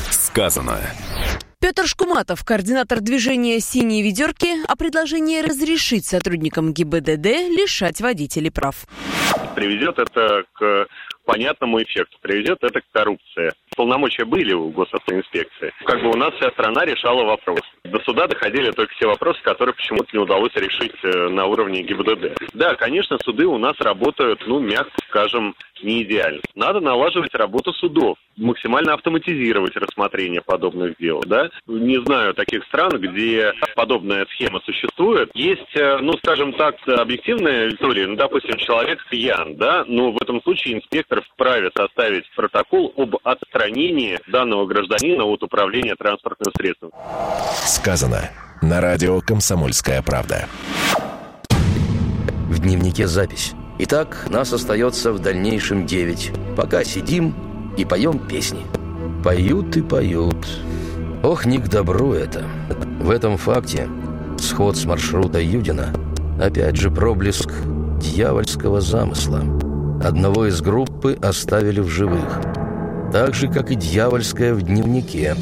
[0.09, 0.79] Сказано.
[1.61, 8.85] Петр Шкуматов, координатор движения «Синие ведерки», о предложении разрешить сотрудникам ГИБДД лишать водителей прав.
[9.55, 10.87] приведет это к
[11.25, 13.51] понятному эффекту, приведет это к коррупции.
[13.79, 15.71] Полномочия были у госавтоинспекции.
[15.85, 17.61] Как бы у нас вся страна решала вопрос.
[17.85, 22.51] До суда доходили только те вопросы, которые почему-то не удалось решить э, на уровне ГИБДД.
[22.55, 26.41] Да, конечно, суды у нас работают, ну, мягко скажем, не идеально.
[26.55, 31.49] Надо налаживать работу судов, максимально автоматизировать рассмотрение подобных дел, да.
[31.65, 35.31] Не знаю таких стран, где подобная схема существует.
[35.33, 40.41] Есть, э, ну, скажем так, объективная история, ну, допустим, человек пьян, да, но в этом
[40.41, 43.68] случае инспектор вправе составить протокол об отстранении
[44.31, 46.91] данного гражданина от управления транспортным средством.
[47.65, 48.29] Сказано.
[48.61, 50.47] На радио «Комсомольская правда».
[52.49, 53.53] В дневнике запись.
[53.79, 56.31] Итак, нас остается в дальнейшем девять.
[56.57, 57.33] Пока сидим
[57.77, 58.65] и поем песни.
[59.23, 60.45] Поют и поют.
[61.23, 62.43] Ох, не к добру это.
[62.99, 63.87] В этом факте
[64.37, 65.93] сход с маршрута Юдина
[66.41, 67.51] опять же проблеск
[67.99, 69.41] дьявольского замысла.
[70.03, 72.41] Одного из группы оставили в живых.
[73.11, 75.35] Так же, как и дьявольская в дневнике.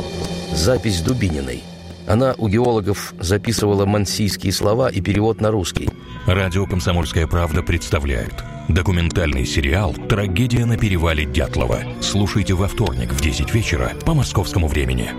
[0.53, 1.63] Запись Дубининой.
[2.07, 5.89] Она у геологов записывала мансийские слова и перевод на русский.
[6.25, 8.33] Радио «Комсомольская правда» представляет
[8.69, 11.79] документальный сериал «Трагедия на перевале Дятлова».
[12.01, 15.09] Слушайте во вторник в 10 вечера по московскому времени.